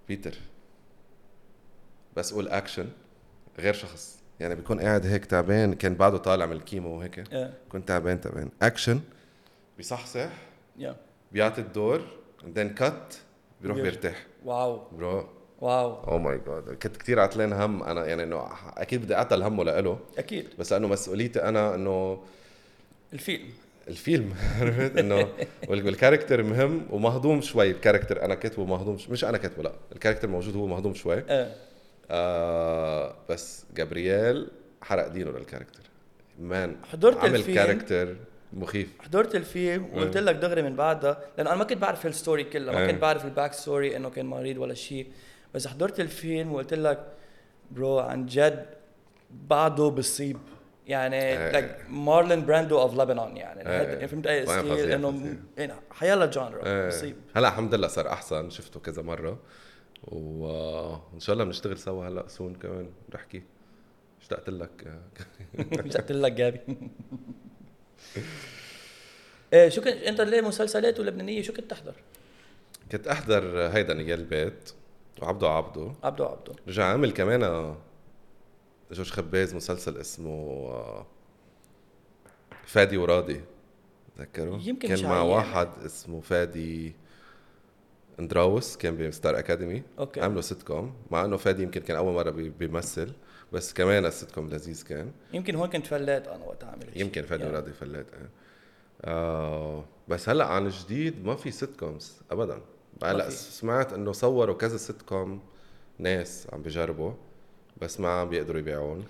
بيتر 0.08 0.34
بس 2.16 2.34
قول 2.34 2.48
اكشن 2.48 2.88
غير 3.58 3.74
شخص. 3.74 4.20
يعني 4.40 4.54
بيكون 4.54 4.80
قاعد 4.80 5.06
هيك 5.06 5.24
تعبان 5.24 5.74
كان 5.74 5.94
بعده 5.94 6.18
طالع 6.18 6.46
من 6.46 6.52
الكيمو 6.52 6.98
وهيك. 6.98 7.24
كنت 7.68 7.88
تعبان 7.88 8.20
تعبان. 8.20 8.48
اكشن 8.62 9.00
بيصحصح 9.76 10.28
يا 10.76 10.96
بيعطي 11.32 11.60
الدور 11.60 12.06
then 12.54 12.74
cut 12.76 13.20
بيروح. 13.62 13.78
بيرتاح. 13.78 14.26
wow 14.44 14.82
bro. 14.92 15.28
wow 15.60 16.04
oh 16.04 16.18
my 16.18 16.40
God 16.46 16.74
كنت 16.74 16.96
كثير 16.96 17.20
عتلان 17.20 17.52
هم. 17.52 17.82
أنا 17.82 18.06
يعني 18.06 18.22
إنه 18.22 18.48
أكيد 18.76 19.02
بدي 19.02 19.14
اعطل 19.14 19.42
همه 19.42 19.64
لإله. 19.64 20.00
أكيد. 20.18 20.48
بس 20.58 20.72
لأنه 20.72 20.88
مسؤوليتي 20.88 21.42
أنا 21.42 21.74
إنه 21.74 22.24
الفيلم. 23.12 23.48
الفيلم 23.90 24.34
عرفت؟ 24.60 24.98
إنه 24.98 25.16
وال- 25.68 25.86
وال 25.86 25.96
character 25.96 26.42
مهم 26.42 26.86
ومهضوم 26.90 27.40
شوي 27.40 27.70
ال 27.70 27.76
character 27.76 28.24
أنا 28.24 28.34
كاتبه 28.34 28.64
مهضوم 28.64 28.98
مش 29.10 29.24
أنا 29.24 29.38
كاتبه 29.38 29.62
لا 29.62 29.72
ال 29.92 29.96
character 29.96 30.28
موجود 30.28 30.56
هو 30.56 30.66
مهضوم 30.66 30.94
شوي. 30.94 31.22
آه. 31.28 31.52
آه 32.10 33.14
بس 33.28 33.64
جابرييل 33.76 34.48
حرق 34.82 35.06
دينه 35.08 35.30
لل 35.30 35.39
character. 35.39 35.80
Man 36.40 36.76
حضرت 36.92 37.16
عمل 37.16 37.34
الفيلم. 37.34 37.56
character 37.56 38.16
مخيف. 38.52 38.88
حضرت 39.00 39.34
الفيلم 39.34 39.88
وقلت 39.94 40.16
لك 40.16 40.34
دغري 40.34 40.62
من 40.62 40.76
بعدها 40.76 41.20
لأنه 41.38 41.50
أنا 41.50 41.58
ما 41.58 41.64
كنت 41.64 41.78
بعرف 41.78 42.06
ال 42.06 42.13
story 42.13 42.44
كلها 42.44 42.74
ما 42.74 42.80
إيه. 42.80 42.90
كنت 42.92 43.02
بعرف 43.02 43.24
ال 43.24 43.30
back 43.30 43.52
story 43.52 43.96
إنه 43.96 44.10
كان 44.10 44.26
مريض 44.26 44.58
ولا 44.58 44.74
شيء. 44.74 45.06
بس 45.54 45.66
حضرت 45.66 46.00
الفيلم 46.00 46.52
وقلت 46.52 46.74
لك 46.74 47.06
bro 47.70 47.98
عن 47.98 48.26
جد 48.26 48.66
بعده 49.30 49.88
بصيب. 49.88 50.36
يعني 50.90 51.16
إيه. 51.22 51.50
Like 51.52 51.76
مارلون 51.88 52.46
براندو 52.46 52.80
of 52.80 52.94
لبنان 52.94 53.36
يعني 53.36 53.68
إيه. 53.68 53.80
هاد- 53.80 54.06
فهمت 54.06 54.26
a 54.26 54.46
style 54.46 54.92
إنه 54.92 55.10
فظيع. 55.10 55.34
يعني 55.58 55.72
حيلا 55.90 56.26
genre 56.26 56.66
إيه. 56.66 56.88
بصيب 56.88 57.16
هلا 57.36 57.48
الحمد 57.48 57.74
لله 57.74 57.88
صار 57.88 58.08
أحسن 58.08 58.50
شفته 58.50 58.80
كذا 58.80 59.02
مرة 59.02 59.38
وإن 60.04 61.20
شاء 61.20 61.32
الله 61.34 61.44
بنشتغل 61.44 61.78
سوا 61.78 62.08
هلا 62.08 62.28
soon 62.28 62.54
كمان 62.54 62.90
نحكي 63.14 63.42
اشتقت 64.20 64.50
لك 64.50 64.98
قلت 65.96 66.12
لك 66.12 66.32
جابي 66.32 66.60
إيه 69.52 69.68
شو 69.68 69.80
كنت 69.82 69.94
أنت 69.96 70.20
ليه 70.20 70.40
مسلسلات 70.40 71.00
ولبنانية 71.00 71.42
شو 71.42 71.52
كنت 71.52 71.70
تحضر؟ 71.70 71.94
كنت 72.92 73.06
أحضر 73.06 73.58
هيدا 73.68 73.94
نيال 73.94 74.20
البيت 74.20 74.72
وعبده 75.22 75.48
عبده 75.48 75.92
عبدو 76.04 76.24
عبدو 76.24 76.52
رجع 76.68 76.84
عامل 76.84 77.10
كمان 77.12 77.42
آه، 77.42 77.76
جورج 78.92 79.10
خباز 79.10 79.54
مسلسل 79.54 79.96
اسمه 79.96 80.30
آه، 80.70 81.06
فادي 82.64 82.96
وراضي 82.96 83.40
تذكروا 84.16 84.58
يمكن 84.62 84.88
كان 84.88 85.02
مع. 85.04 85.22
واحد 85.22 85.68
اسمه 85.86 86.20
فادي 86.20 86.94
اندراوس 88.20 88.76
كان 88.76 88.96
ب 89.08 89.14
Star 89.14 89.38
Academy 89.38 89.82
okay 89.98 90.20
عملوا 90.20 90.40
سيت 90.40 90.62
كوم 90.62 90.94
مع 91.10 91.24
إنه 91.24 91.36
فادي 91.36 91.62
يمكن 91.62 91.80
كان 91.80 91.96
أول 91.96 92.14
مرة 92.14 92.30
بي- 92.30 92.48
بيمثل 92.50 93.12
بس 93.52 93.72
كمان 93.74 94.06
السيت 94.06 94.30
كوم 94.30 94.48
لذيذ 94.48 94.84
كان 94.84 95.12
يمكن 95.32 95.54
هون 95.54 95.68
كنت 95.68 95.86
فلات 95.86 96.28
أنا 96.28 96.44
وقت 96.44 96.64
هيك 96.64 96.96
يمكن 96.96 97.22
فادي 97.22 97.42
يعني. 97.42 97.54
وراضي 97.54 97.72
فلات 97.72 98.06
آه. 98.14 98.28
آه 99.04 99.84
بس 100.08 100.28
هلأ 100.28 100.44
عن 100.46 100.68
جديد 100.68 101.24
ما 101.24 101.36
في 101.36 101.50
sitcoms 101.50 102.20
ابدا 102.30 102.60
هلأ. 103.02 103.30
سمعت 103.30 103.92
إنه 103.92 104.12
صوروا 104.12 104.54
كذا 104.54 104.76
سيت 104.76 105.02
كوم 105.02 105.40
ناس 105.98 106.46
عم 106.52 106.62
بيجربوا 106.62 107.12
بس 107.82 108.00
ما 108.00 108.08
عم 108.08 108.28
بيقدروا 108.28 108.58
يبيعون 108.60 109.04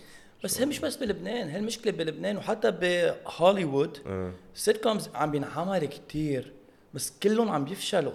بس 0.44 0.60
هي 0.60 0.66
مش 0.66 0.78
بس 0.78 0.96
بلبنان 0.96 1.48
هي 1.48 1.58
المشكلة 1.58 1.92
بلبنان 1.92 2.36
وحتى 2.36 2.70
بهوليوود 2.70 3.98
آه. 4.06 4.32
Sitcoms 4.54 5.10
عم 5.14 5.30
بينعمل 5.30 5.86
كتير 5.86 6.52
بس 6.94 7.12
كلهم 7.22 7.50
عم 7.50 7.64
بيفشلوا 7.64 8.12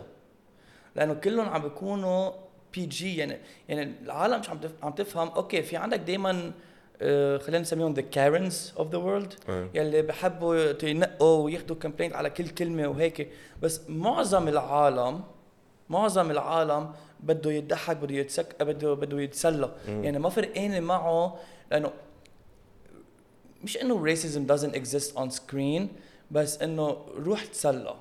لأنه 0.95 1.13
كلهم 1.13 1.49
عم 1.49 1.61
بيكونوا 1.61 2.31
PG 2.73 3.17
يعني 3.17 3.37
يعني 3.69 3.93
العالم 4.03 4.39
مش 4.39 4.49
عم. 4.49 4.59
عم 4.83 4.91
تفهم 4.91 5.27
okay 5.27 5.61
في 5.63 5.77
عندك 5.77 5.99
دائما 5.99 6.51
خلينا 7.39 7.59
نسميهم 7.59 7.93
the 7.93 8.01
Karens 8.01 8.73
of 8.79 8.91
the 8.91 8.97
world 8.97 9.33
آه. 9.49 9.69
يلي 9.73 10.01
بحبوا 10.01 10.83
ينقوا 10.83 11.43
وياخذوا 11.43 11.77
complaint 11.77 12.15
على 12.15 12.29
كل 12.29 12.47
كلمة 12.47 12.87
وهيك 12.87 13.29
بس 13.61 13.81
معظم 13.89 14.47
العالم 14.47 15.21
معظم 15.89 16.31
العالم 16.31 16.91
بده 17.19 17.51
يضحك 17.51 17.97
بده 17.97 18.15
يتسك 18.15 18.63
بده 18.63 18.93
بده 18.93 19.21
يتسلى. 19.21 19.71
يعني 19.87 20.19
ما 20.19 20.29
فرقانه 20.29 20.79
معه 20.79 21.39
لأنه 21.71 21.91
مش 23.63 23.77
إنه 23.77 24.15
racism 24.15 24.51
doesn't 24.51 24.75
exist 24.75 25.17
on 25.17 25.29
screen 25.37 25.81
بس 26.31 26.61
إنه 26.61 26.97
روح 27.25 27.45
تسلى. 27.45 27.95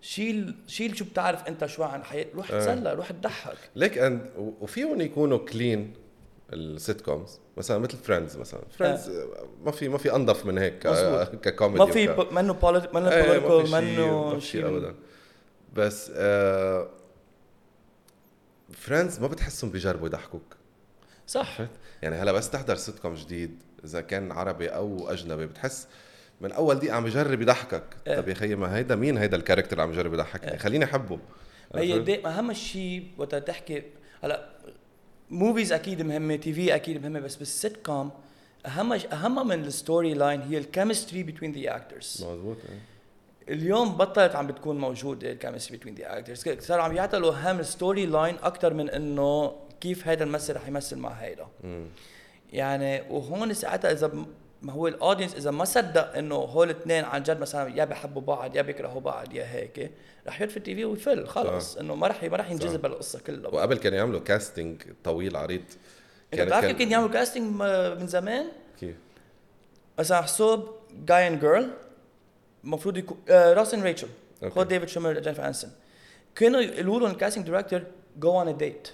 شيل 0.00 0.54
شيل 0.66 0.96
شو 0.96 1.04
بتعرف 1.04 1.48
أنت 1.48 1.66
شو 1.66 1.82
عن 1.82 2.04
حياة 2.04 2.26
روح 2.34 2.52
آه. 2.52 2.60
تسلى 2.60 2.94
روح 2.94 3.12
تضحك. 3.12 3.56
Like 3.76 3.98
and 3.98 4.30
وفيهم 4.60 5.00
يكونوا 5.00 5.38
clean 5.38 5.94
ال 6.52 7.00
sitcoms 7.00 7.40
مثلا 7.56 7.78
مثل 7.78 7.96
Friends 7.96 8.36
مثلا. 8.36 8.60
Friends 8.78 9.10
ما 9.64 9.70
في 9.70 9.88
ما 9.88 9.98
في 9.98 10.14
انظف 10.14 10.46
من 10.46 10.58
هيك. 10.58 10.78
ككوميدي 11.42 11.78
ما 11.78 11.86
في 11.90 12.26
منه 12.32 12.52
polite 12.52 12.94
منه 12.94 13.10
إيه، 13.10 13.38
political 13.38 13.84
منه 13.84 14.38
شيء 14.38 14.66
ابدا. 14.68 14.94
بس 15.74 16.12
آه 16.14 16.88
Friends 18.76 19.20
ما 19.20 19.26
بتحسهم 19.26 19.70
بيجربوا 19.70 20.06
يضحكوك 20.06 20.56
صح. 21.26 21.58
يعني 22.02 22.16
هلا 22.16 22.32
بس 22.32 22.50
تحضر 22.50 22.76
سيت 22.76 22.98
كوم 22.98 23.14
جديد 23.14 23.58
إذا 23.84 24.00
كان 24.00 24.32
عربي 24.32 24.68
أو 24.68 25.10
أجنبي 25.10 25.46
بتحس 25.46 25.88
من 26.40 26.52
أول 26.52 26.74
دقيقة 26.74 26.96
عم 26.96 27.04
بجرب 27.04 27.42
يضحكك. 27.42 27.84
إيه. 28.06 28.20
طب 28.20 28.28
يا 28.28 28.34
خيي 28.34 28.56
ما 28.56 28.76
هيدا 28.76 28.96
مين؟ 28.96 29.18
هيدا 29.18 29.36
ال 29.36 29.40
character 29.40 29.72
اللي 29.72 29.82
عم 29.82 29.90
بجرب 29.90 30.14
يضحكني. 30.14 30.52
إيه. 30.52 30.58
خليني 30.58 30.84
أحبه. 30.84 31.18
هي 31.74 32.26
أهم 32.26 32.52
شيء 32.52 33.10
وقت 33.18 33.34
تحكي 33.34 33.82
هلا 34.22 34.48
movies 35.30 35.72
أكيد 35.72 36.02
مهمة 36.02 36.36
TV 36.36 36.74
أكيد 36.74 37.02
مهمة 37.02 37.20
بس 37.20 37.36
بالسيت 37.36 37.76
كوم 37.76 38.10
اهم 38.66 38.92
أهم 38.92 39.48
من 39.48 39.64
ال 39.64 39.72
story 39.72 40.14
line 40.14 40.42
هي 40.42 40.58
ال 40.58 40.64
chemistry 40.64 41.22
بين 41.22 41.52
the 41.52 41.76
actors 41.76 42.24
مزبوط 42.28 42.56
إيه. 42.68 42.93
اليوم 43.48 43.96
بطلت 43.96 44.36
عم 44.36 44.46
بتكون 44.46 44.78
موجودة 44.78 45.32
ال 45.32 45.36
chemistry 45.36 45.76
بين 45.76 45.94
the 45.94 46.18
actors 46.18 46.44
صاروا 46.60 46.84
عم 46.84 46.96
يعتلوا 46.96 47.32
اهم 47.32 47.60
ال 47.60 47.68
story 47.68 48.06
line 48.06 48.36
أكثر 48.42 48.74
من 48.74 48.90
إنه 48.90 49.56
كيف 49.80 50.08
هذا 50.08 50.24
الممثل 50.24 50.56
رح 50.56 50.68
يمثل 50.68 50.96
مع 50.96 51.10
هيدا. 51.10 51.46
يعني 52.52 53.02
وهون 53.10 53.54
ساعتها 53.54 53.92
إذا 53.92 54.10
ما 54.62 54.72
هو 54.72 54.88
ال 54.88 54.93
audience 54.93 55.34
إذا 55.34 55.50
ما 55.50 55.64
صدق 55.64 56.16
إنه 56.16 56.34
هول 56.34 56.70
الاثنين 56.70 57.04
عن 57.04 57.22
جد 57.22 57.40
مثلا 57.40 57.76
يا 57.76 57.84
بيحبوا 57.84 58.22
بعض 58.22 58.56
يا 58.56 58.62
بيكرهوا 58.62 59.00
بعض 59.00 59.32
يا 59.32 59.52
هيك 59.52 59.90
رح 60.26 60.40
يطفي 60.40 60.56
ال 60.56 60.74
TV 60.74 60.84
ويفل 60.84 61.26
خلص. 61.26 61.76
إنه 61.76 61.94
ما 61.94 62.06
رح 62.06 62.24
ما 62.24 62.36
رح 62.36 62.50
ينجذب. 62.50 62.86
القصة 62.86 63.20
كلها 63.26 63.50
وقبل 63.50 63.78
كانوا 63.78 63.98
يعملوا 63.98 64.20
casting 64.20 64.82
طويل 65.04 65.36
عريض 65.36 65.62
إنت 66.34 66.42
بتعرف 66.42 66.64
كيف 66.64 66.78
كان 66.78 66.90
يعملوا 66.90 67.10
casting 67.10 67.62
من 68.00 68.06
زمان 68.06 68.46
كيف؟ 68.80 68.96
مثلا 69.98 70.22
حسوب 70.22 70.68
guy 71.06 71.28
and 71.28 71.40
girl 71.40 71.70
المفروض 72.64 72.96
يكون 72.96 73.16
آه 73.28 73.52
Ross 73.54 73.70
and 73.70 73.82
Rachel 73.82 74.08
okay. 74.42 74.54
خد 74.54 74.68
ديفيد 74.68 74.88
شويمر 74.88 75.12
جينيفر 75.20 75.46
انستون 75.46 75.70
كانوا 76.34 76.60
يقولوا 76.60 77.00
لهم 77.00 77.10
ال 77.10 77.14
casting 77.14 77.46
director 77.46 77.82
go 78.18 78.30
on 78.40 78.48
a 78.48 78.52
date. 78.52 78.88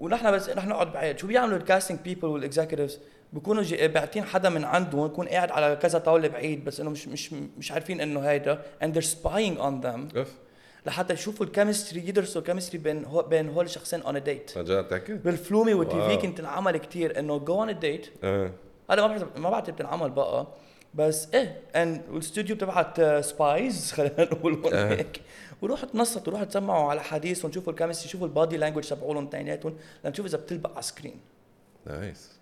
ونحن 0.00 0.30
بس 0.32 0.48
نحن 0.50 0.68
نقعد 0.68 0.92
بعيد. 0.92 1.18
شو 1.18 1.26
بيعملوا 1.26 1.58
ال 1.58 1.63
casting 1.63 1.98
people 2.00 2.28
وال 2.28 2.40
executives 2.40 2.98
بيكونوا 3.32 3.62
جي- 3.62 3.88
باعتين 3.88 4.24
حدا 4.24 4.48
من 4.48 4.64
عندهم 4.64 5.06
يكون 5.06 5.28
قاعد 5.28 5.50
على 5.50 5.76
كذا 5.76 5.98
طاولة 5.98 6.28
بعيد 6.28 6.64
بس 6.64 6.80
إنه 6.80 6.90
مش 6.90 7.08
مش 7.08 7.32
مش 7.32 7.72
عارفين 7.72 8.00
إنه 8.00 8.20
هيدا 8.20 8.62
and 8.82 8.86
they're 8.86 9.06
spying 9.08 9.58
on 9.60 9.84
them. 9.86 10.18
لحتى 10.86 11.14
يشوفوا 11.14 11.46
ال 11.46 11.52
chemistry 11.52 12.08
يدرسوا 12.08 12.40
ال 12.40 12.44
chemistry 12.44 12.78
بين 12.78 13.04
هو 13.04 13.22
بين 13.22 13.48
هول 13.48 13.64
الشخصين 13.64 14.02
on 14.02 14.06
a 14.06 14.20
date. 14.26 14.56
عن 14.56 14.64
جد 14.64 14.88
تحكي؟ 14.88 15.12
بال 15.14 15.27
movie 15.27 15.61
وال 15.61 15.74
TV. 15.74 16.16
كنت 16.16 16.40
انعمل 16.40 16.76
كثير 16.76 17.18
إنه 17.18 17.38
جو 17.38 17.66
a 17.66 17.70
date. 17.70 18.24
إيه 18.24 18.52
هذا 18.90 19.02
ما 19.02 19.06
بعرف 19.06 19.36
ما 19.36 19.50
بعرف 19.50 19.70
بتنعمل 19.70 20.10
بقى. 20.10 20.46
بس 20.94 21.28
إيه 21.34 21.60
and 21.76 22.02
والاستوديو 22.10 22.56
بتبعت 22.56 23.00
spies 23.24 23.92
خلينا 23.96 24.24
نقول 24.24 24.74
أه. 24.74 24.88
هيك. 24.94 25.20
وروحوا 25.62 25.88
تنصتوا 25.88 26.32
روحوا 26.32 26.44
تسمعوا 26.44 26.90
على 26.90 27.02
حديث 27.02 27.44
ونشوفوا 27.44 27.72
ال 27.72 27.76
chemistry 27.76 28.08
شوفوا 28.08 28.26
ال 28.26 28.32
body 28.32 28.56
language 28.56 28.88
تبعولهم 28.88 29.26
اثنيناتهم 29.26 29.76
لنشوف 30.04 30.26
إذا 30.26 30.38
بتلبق 30.38 30.72
على 30.72 30.82
screen 30.82 31.20
Nice 31.86 32.32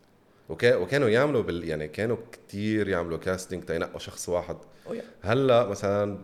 وكا 0.48 0.76
وكانوا 0.76 1.08
يعملوا 1.08 1.42
بال 1.42 1.68
يعني 1.68 1.88
كانوا 1.88 2.16
كتير 2.32 2.88
يعملوا 2.88 3.18
casting 3.18 3.64
تينقوا 3.64 3.98
شخص 3.98 4.28
واحد. 4.28 4.56
Yeah. 4.90 5.02
هلأ 5.22 5.66
مثلا 5.66 6.18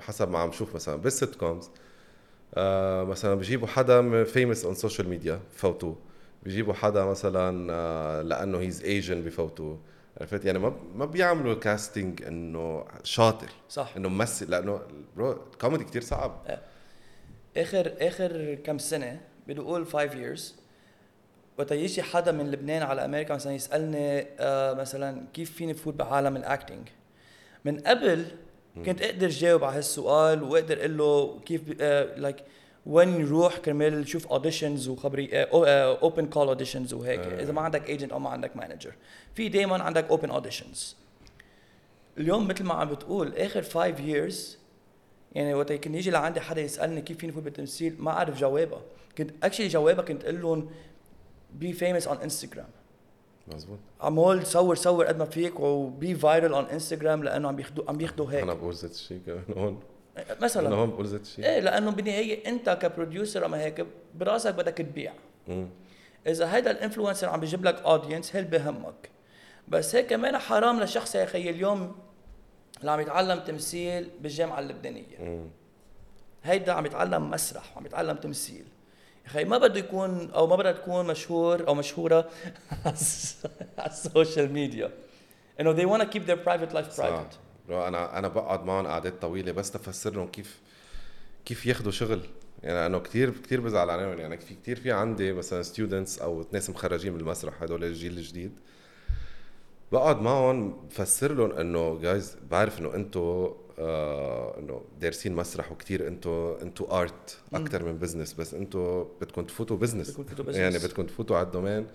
حسب 0.00 0.30
ما 0.30 0.38
عم 0.38 0.52
شوف 0.52 0.74
مثلا 0.74 0.96
بال 0.96 1.34
sitcoms 1.34 1.70
آه 2.54 3.04
مثلا 3.04 3.34
بيجيبوا 3.34 3.68
حدا 3.68 4.24
famous 4.24 4.64
on 4.64 4.74
social 4.74 5.08
media 5.08 5.40
بفوتوه 5.54 5.96
بيجيبوا 6.42 6.74
حدا 6.74 7.04
مثلا 7.04 7.72
آه 7.72 8.22
لأنه 8.22 8.58
he's 8.58 8.82
Asian 8.82 9.22
بفوتوه 9.22 9.78
عرفت؟ 10.20 10.44
يعني 10.44 10.58
ما 10.58 10.76
ما 10.94 11.04
بيعملوا 11.04 11.54
casting 11.54 12.22
إنه 12.22 12.84
شاطر 13.02 13.48
صح. 13.68 13.92
إنه 13.96 14.08
ممثل 14.08 14.50
لأنه 14.50 14.80
bro 15.16 15.32
ال 15.32 15.39
comedy 15.39 15.84
كثير 15.84 16.02
صعب. 16.02 16.60
اخر 17.56 17.92
آخر 18.00 18.54
كم 18.54 18.78
سنة 18.78 19.20
بدي 19.48 19.60
أقول 19.60 19.86
5 19.86 20.08
years 20.08 20.40
وقت 21.58 21.72
يجي 21.72 22.02
حدا 22.02 22.32
من 22.32 22.50
لبنان 22.50 22.82
على 22.82 23.04
أمريكا 23.04 23.34
مثلا 23.34 23.52
يسألني 23.52 24.26
آه 24.40 24.74
مثلا 24.74 25.26
كيف 25.32 25.52
فيني 25.52 25.74
فوت 25.74 25.94
بعالم 25.94 26.36
ال 26.36 26.43
acting 26.43 26.88
من 27.64 27.78
قبل 27.78 28.24
كنت 28.84 29.02
أقدر 29.02 29.28
جاوب 29.28 29.64
على 29.64 29.76
هالسؤال 29.76 30.42
وأقدر 30.42 30.78
أقول 30.78 30.98
له 30.98 31.40
كيف 31.46 31.80
like 32.16 32.36
وين 32.86 33.20
يروح 33.20 33.58
كرمال 33.58 34.02
يشوف 34.02 34.26
auditions 34.26 34.88
وخبري 34.88 35.28
open 35.32 36.26
call 36.26 36.48
auditions 36.48 36.94
وهيك. 36.94 37.20
آه. 37.20 37.42
إذا 37.42 37.52
ما 37.52 37.60
عندك 37.60 37.88
agent 37.88 38.12
أو 38.12 38.18
ما 38.18 38.30
عندك 38.30 38.56
manager 38.56 38.94
في 39.34 39.48
دائما 39.48 39.82
عندك 39.82 40.08
open 40.08 40.30
auditions 40.30 40.96
اليوم 42.18 42.48
مثل 42.48 42.64
ما 42.64 42.74
عم 42.74 42.88
بتقول 42.88 43.34
آخر 43.36 43.62
5 43.62 43.96
years 43.96 44.34
يعني 45.32 45.54
وقت 45.54 45.72
كان 45.72 45.94
يجي 45.94 46.10
لعندي 46.10 46.40
حدا 46.40 46.60
يسألني 46.60 47.02
كيف 47.02 47.18
فيني 47.18 47.32
فوت 47.32 47.42
بالتمثيل 47.42 47.96
ما 47.98 48.10
أعرف 48.10 48.40
جوابها. 48.40 48.80
كنت 49.18 49.30
actually 49.42 49.68
جوابها 49.68 50.04
كنت 50.04 50.24
أقول 50.24 50.42
لهم 50.42 50.70
be 51.54 51.72
famous 51.72 52.08
on 52.08 52.16
Instagram 52.16 52.68
مزبوط 53.48 53.78
عمول 54.00 54.46
صور 54.46 54.74
صور 54.74 55.06
قد 55.06 55.18
ما 55.18 55.24
فيك 55.24 55.60
و 55.60 55.78
be 55.78 56.14
viral 56.14 56.52
on 56.52 56.64
Instagram 56.64 57.24
لأنه 57.24 57.48
عم 57.48 57.56
بياخذوا 57.56 57.84
عم 57.88 57.96
بياخذوا 57.96 58.32
هيك 58.32 58.42
أنا 58.42 58.54
بقول 58.54 58.74
ذات 58.74 58.90
الشيء 58.90 59.20
كمان 59.26 59.44
هون. 59.56 59.80
مثلا. 60.40 60.74
هون 60.74 60.90
بقول 60.90 61.06
ذات 61.06 61.20
الشيء 61.20 61.44
إيه 61.44 61.60
لأنه 61.60 61.90
بالنهايه 61.90 62.48
أنت 62.48 62.78
ك 62.82 62.89
producer 62.89 63.46
اما 63.46 63.60
هيك 63.60 63.86
براسك 64.14 64.54
بدك 64.54 64.72
تبيع. 64.78 65.12
مم. 65.48 65.68
إذا 66.26 66.54
هيدا 66.54 66.70
ال 66.70 66.75
influencer 66.75 67.28
عم 67.28 67.40
بيجيب 67.40 67.64
لك 67.64 67.82
audience 67.82 68.36
هل 68.36 68.44
بهمك. 68.44 69.10
بس 69.68 69.94
هيك 69.94 70.06
كمان 70.06 70.38
حرام 70.38 70.80
لشخص 70.80 71.14
يا 71.14 71.24
أخي 71.24 71.50
اليوم 71.50 71.96
اللي 72.80 72.90
عم 72.90 73.00
يتعلم 73.00 73.40
تمثيل 73.40 74.10
بالجامعة 74.20 74.58
اللبنانية. 74.58 75.18
مم. 75.20 75.48
هيدا 76.44 76.72
عم 76.72 76.86
يتعلم 76.86 77.30
مسرح 77.30 77.76
وعم 77.76 77.86
يتعلم 77.86 78.16
تمثيل. 78.16 78.64
يا 79.24 79.30
أخي 79.30 79.44
ما 79.44 79.58
بده 79.58 79.78
يكون 79.78 80.30
أو 80.30 80.46
ما 80.46 80.56
بدها 80.56 80.72
تكون 80.72 81.06
مشهور 81.06 81.68
أو 81.68 81.74
مشهورة 81.74 82.30
على 83.78 83.90
ال 83.90 83.99
social 83.99 84.52
media. 84.52 84.90
إنه 85.60 85.76
they 85.76 85.86
want 85.88 86.02
to 86.02 86.06
keep 86.14 86.26
their 86.26 86.48
private 86.48 86.74
life 86.74 86.90
صح 86.90 87.04
private. 87.04 87.08
bro 87.08 87.43
أنا 87.68 88.18
أنا 88.18 88.28
بقعد 88.28 88.64
معهم 88.64 88.86
قعدات 88.86 89.22
طويلة 89.22 89.52
بس 89.52 89.70
تفسر 89.70 90.14
لهم 90.14 90.28
كيف 90.28 90.60
كيف 91.44 91.66
ياخذوا 91.66 91.92
شغل. 91.92 92.20
يعني 92.62 92.86
انه 92.86 92.98
كثير 92.98 93.30
كثير 93.30 93.60
بزعل 93.60 93.90
عليهم. 93.90 94.18
يعني 94.18 94.38
في 94.38 94.54
كثير 94.62 94.76
في 94.76 94.92
عندي 94.92 95.32
مثلا 95.32 95.62
students 95.62 96.18
أو 96.18 96.44
ناس 96.52 96.70
مخرجين 96.70 97.12
من 97.12 97.20
المسرح 97.20 97.62
هدول 97.62 97.84
الجيل 97.84 98.18
الجديد. 98.18 98.52
بقعد 99.92 100.20
معهم 100.20 100.76
بفسر 100.90 101.34
لهم 101.34 101.52
إنه 101.52 101.98
جايز 102.02 102.36
بعرف 102.50 102.78
إنه 102.80 102.94
أنتم 102.94 103.54
آه 103.78 104.58
إنه 104.58 104.82
دارسين 105.00 105.34
مسرح 105.34 105.72
وكثير 105.72 106.08
أنتم 106.08 106.56
أنتم 106.62 106.84
art 106.90 107.38
أكثر 107.54 107.84
من 107.84 107.98
business 107.98 108.32
بس 108.32 108.54
أنتم 108.54 109.04
بدكم 109.20 109.42
تفوتوا 109.42 109.76
business 109.76 110.18
يعني. 110.48 110.78
بدكم 110.78 111.02
تفوتوا 111.06 111.36
على 111.36 111.46
ال 111.46 111.52
domain 111.52 111.86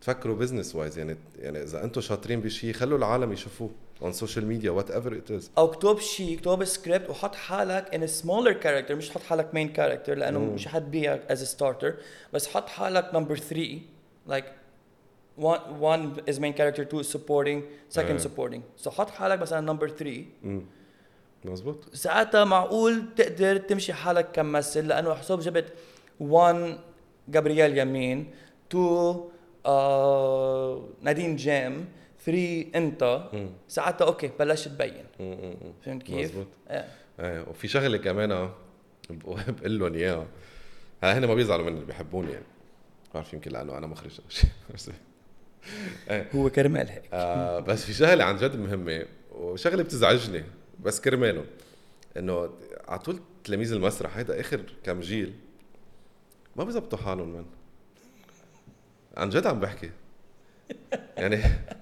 تفكروا 0.00 0.36
business 0.36 0.74
wise 0.74 0.98
يعني 0.98 1.16
يعني 1.38 1.62
إذا 1.62 1.84
أنتم 1.84 2.00
شاطرين 2.00 2.40
بشيء 2.40 2.72
خلوا 2.72 2.98
العالم 2.98 3.32
يشوفوه. 3.32 3.70
on 4.02 4.12
social 4.12 4.46
media 4.46 4.70
whatever 4.70 5.16
it 5.16 5.30
is 5.30 5.50
أو 5.58 5.66
اكتب 5.66 5.98
شيء 5.98 6.38
اكتب 6.38 6.64
سكريبت 6.64 7.10
وحط 7.10 7.34
حالك 7.34 7.88
a 7.94 8.22
smaller 8.22 8.64
character 8.64 8.92
مش 8.92 9.08
تحط 9.08 9.22
حالك 9.22 9.46
main 9.50 9.76
character 9.76 10.10
لأنه 10.10 10.38
مم. 10.38 10.54
مش 10.54 10.68
حتبيعك 10.68 11.32
a 11.32 11.36
starter 11.36 11.92
بس 12.32 12.48
حط 12.48 12.68
حالك 12.68 13.10
number 13.12 13.34
3 13.34 13.80
like 14.28 14.44
one 15.38 15.60
one 15.80 16.20
is 16.30 16.38
main 16.38 16.52
character 16.52 16.84
two 16.84 17.00
is 17.00 17.08
supporting 17.16 17.62
second 17.96 18.16
آه. 18.16 18.18
supporting. 18.18 18.84
So 18.84 18.88
حط 18.88 19.10
حالك 19.10 19.40
مثلا 19.40 19.72
number 19.74 19.86
3 19.90 20.24
مزبوط 21.44 21.94
ساعتها 21.94 22.44
معقول 22.44 23.02
تقدر 23.16 23.56
تمشي 23.56 23.92
حالك 23.92 24.32
كممثل؟ 24.32 24.88
لأنه 24.88 25.14
حسب 25.14 25.40
جبت 25.40 25.72
1 26.20 26.78
جابرييل 27.28 27.78
يمين 27.78 28.30
2 28.70 29.20
آه 29.66 30.88
نادين 31.00 31.36
جام 31.36 31.84
3 32.24 32.66
انت. 32.74 33.28
ساعتها 33.68 34.04
أوكي 34.06 34.30
بلشت 34.38 34.68
تبين. 34.68 35.04
فهمت 35.84 36.02
كيف؟ 36.02 36.18
مزبوط 36.30 36.46
إيه 36.70 36.88
إيه 37.20 37.40
وفي 37.48 37.68
شغلة 37.68 37.96
كمان 37.98 38.32
آه، 38.32 38.54
بقول 39.10 39.78
لهم 39.78 39.94
إياها. 39.94 40.26
هلا 41.02 41.18
هن 41.18 41.24
ما 41.24 41.34
بيزعلوا 41.34 41.70
مني 41.70 41.84
بيحبوني 41.84 42.32
يعني. 42.32 42.44
بعرف 43.14 43.32
يمكن 43.32 43.50
لأنه 43.50 43.78
أنا 43.78 43.86
مخرج 43.86 44.20
أو 44.24 44.28
شيء 44.28 44.50
بس- 44.74 44.90
هو 46.34 46.50
كرمال 46.50 46.88
هيك. 46.88 47.02
آه 47.12 47.58
بس 47.60 47.84
في 47.84 47.92
شغلة 47.92 48.24
عن 48.24 48.36
جد 48.36 48.56
مهمة 48.56 49.06
وشغلة 49.32 49.82
بتزعجني 49.82 50.42
بس 50.80 51.00
كرمالهم 51.00 51.44
إنه 52.16 52.50
على 52.88 52.98
طول 52.98 53.20
تلاميذ 53.44 53.72
المسرح 53.72 54.16
هيدا 54.16 54.40
آخر 54.40 54.62
كم 54.84 55.00
جيل 55.00 55.34
ما 56.56 56.64
بيزبطوا 56.64 56.98
حالهم 56.98 57.28
من. 57.28 57.44
عن 59.16 59.28
جد 59.30 59.46
عم 59.46 59.60
بحكي. 59.60 59.90
يعني 61.16 61.40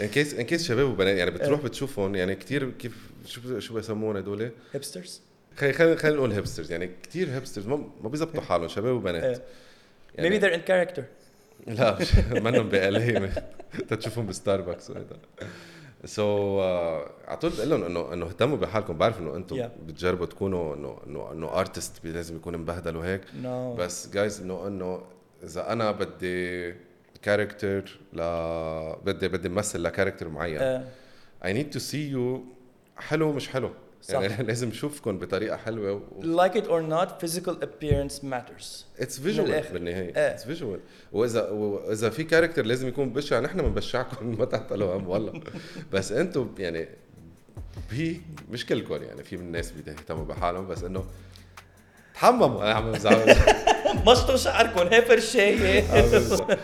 in 0.00 0.06
case 0.06 0.34
in 0.34 0.42
case 0.42 0.64
شباب 0.68 0.88
وبنات 0.88 1.16
يعني 1.16 1.30
بتروح 1.30 1.60
بتشوفهم 1.60 2.14
يعني 2.14 2.34
كثير 2.34 2.70
كيف 2.70 2.96
شو 3.26 3.58
شو 3.58 3.74
بسموهم 3.74 4.16
هدول 4.16 4.50
hipsters 4.72 5.20
خلينا 5.56 5.96
خلينا 5.96 6.16
نقول 6.16 6.32
hipsters 6.32 6.72
يعني 6.72 6.90
كثير 7.02 7.30
hipsters 7.34 7.66
ما 7.66 7.88
بيزبطوا 8.04 8.40
حالهم 8.42 8.68
شباب 8.68 8.94
وبنات. 8.94 9.42
إيه. 10.18 10.30
maybe 10.30 10.42
they're 10.42 10.56
in 10.56 10.68
character. 10.70 11.02
لا 11.66 11.98
مش 12.00 12.14
منهم 12.44 12.68
بقلي 12.68 13.32
تتشوفهم 13.88 14.26
بستاربكس 14.26 14.90
وهيدا. 14.90 15.16
so 16.04 16.60
على 17.24 17.36
طول 17.40 17.50
بقول 17.50 17.70
لهم 17.70 17.84
إنه 17.84 18.12
إنه 18.12 18.26
اهتموا 18.26 18.56
بحالكم 18.56 18.98
بعرف 18.98 19.18
إنه 19.18 19.36
أنتم 19.36 19.62
Yeah. 19.62 19.68
بتجربوا 19.86 20.26
تكونوا 20.26 20.74
إنه 20.76 20.98
إنه 21.06 21.32
إنه 21.32 21.60
artist 21.60 21.92
لازم 22.06 22.36
يكون 22.36 22.56
مبهدل 22.56 22.96
وهيك. 22.96 23.20
No. 23.42 23.46
بس 23.78 24.08
جايز 24.12 24.40
إنه 24.40 24.66
إنه 24.66 25.02
إذا 25.44 25.72
أنا 25.72 25.90
بدي 25.90 26.74
character 27.24 27.98
ل 28.12 28.20
بدي 29.04 29.28
بدي 29.28 29.48
امثل 29.48 29.82
ل 29.82 29.87
character 29.87 30.28
معين 30.28 30.58
آه. 30.58 30.84
I 31.44 31.52
need 31.52 31.70
to 31.70 31.78
see 31.78 32.08
you 32.08 32.44
حلو 32.96 33.32
مش 33.32 33.48
حلو 33.48 33.70
صح. 34.02 34.20
يعني 34.20 34.42
لازم 34.48 34.68
اشوفكم 34.68 35.18
بطريقة 35.18 35.56
حلوة 35.56 35.92
و... 35.92 36.22
like 36.38 36.52
it 36.52 36.64
or 36.64 36.82
not 36.92 37.24
physical 37.24 37.54
appearance 37.64 38.22
matters 38.22 38.84
it's 39.00 39.20
visual. 39.20 39.64
بالنهاية. 39.72 40.12
it's 40.16 40.44
visual 40.44 40.80
واذا 41.12 41.50
وإذا 41.50 42.10
في 42.10 42.24
كاركتر 42.24 42.64
لازم 42.64 42.88
يكون 42.88 43.12
بشع 43.12 43.40
نحن 43.40 43.62
بنبشعكم 43.62 44.38
ما 44.38 44.44
تعتلوا 44.54 44.96
هم 44.96 45.08
والله 45.08 45.40
بس 45.92 46.12
أنتم 46.12 46.54
يعني 46.58 46.88
بي 47.90 48.20
مش 48.50 48.66
كلكم 48.66 49.02
يعني 49.02 49.24
في 49.24 49.36
من 49.36 49.46
الناس 49.46 49.70
بيهتموا 49.70 50.24
بحالهم 50.24 50.66
بس 50.66 50.82
إنه 50.84 51.04
تحمموا 52.14 52.62
أنا 52.64 52.74
عم 52.74 52.92
بزعل 52.92 53.36
مشطوا 54.06 54.36
شعركم 54.36 54.88
هي 54.88 55.00
بزعل. 55.00 56.58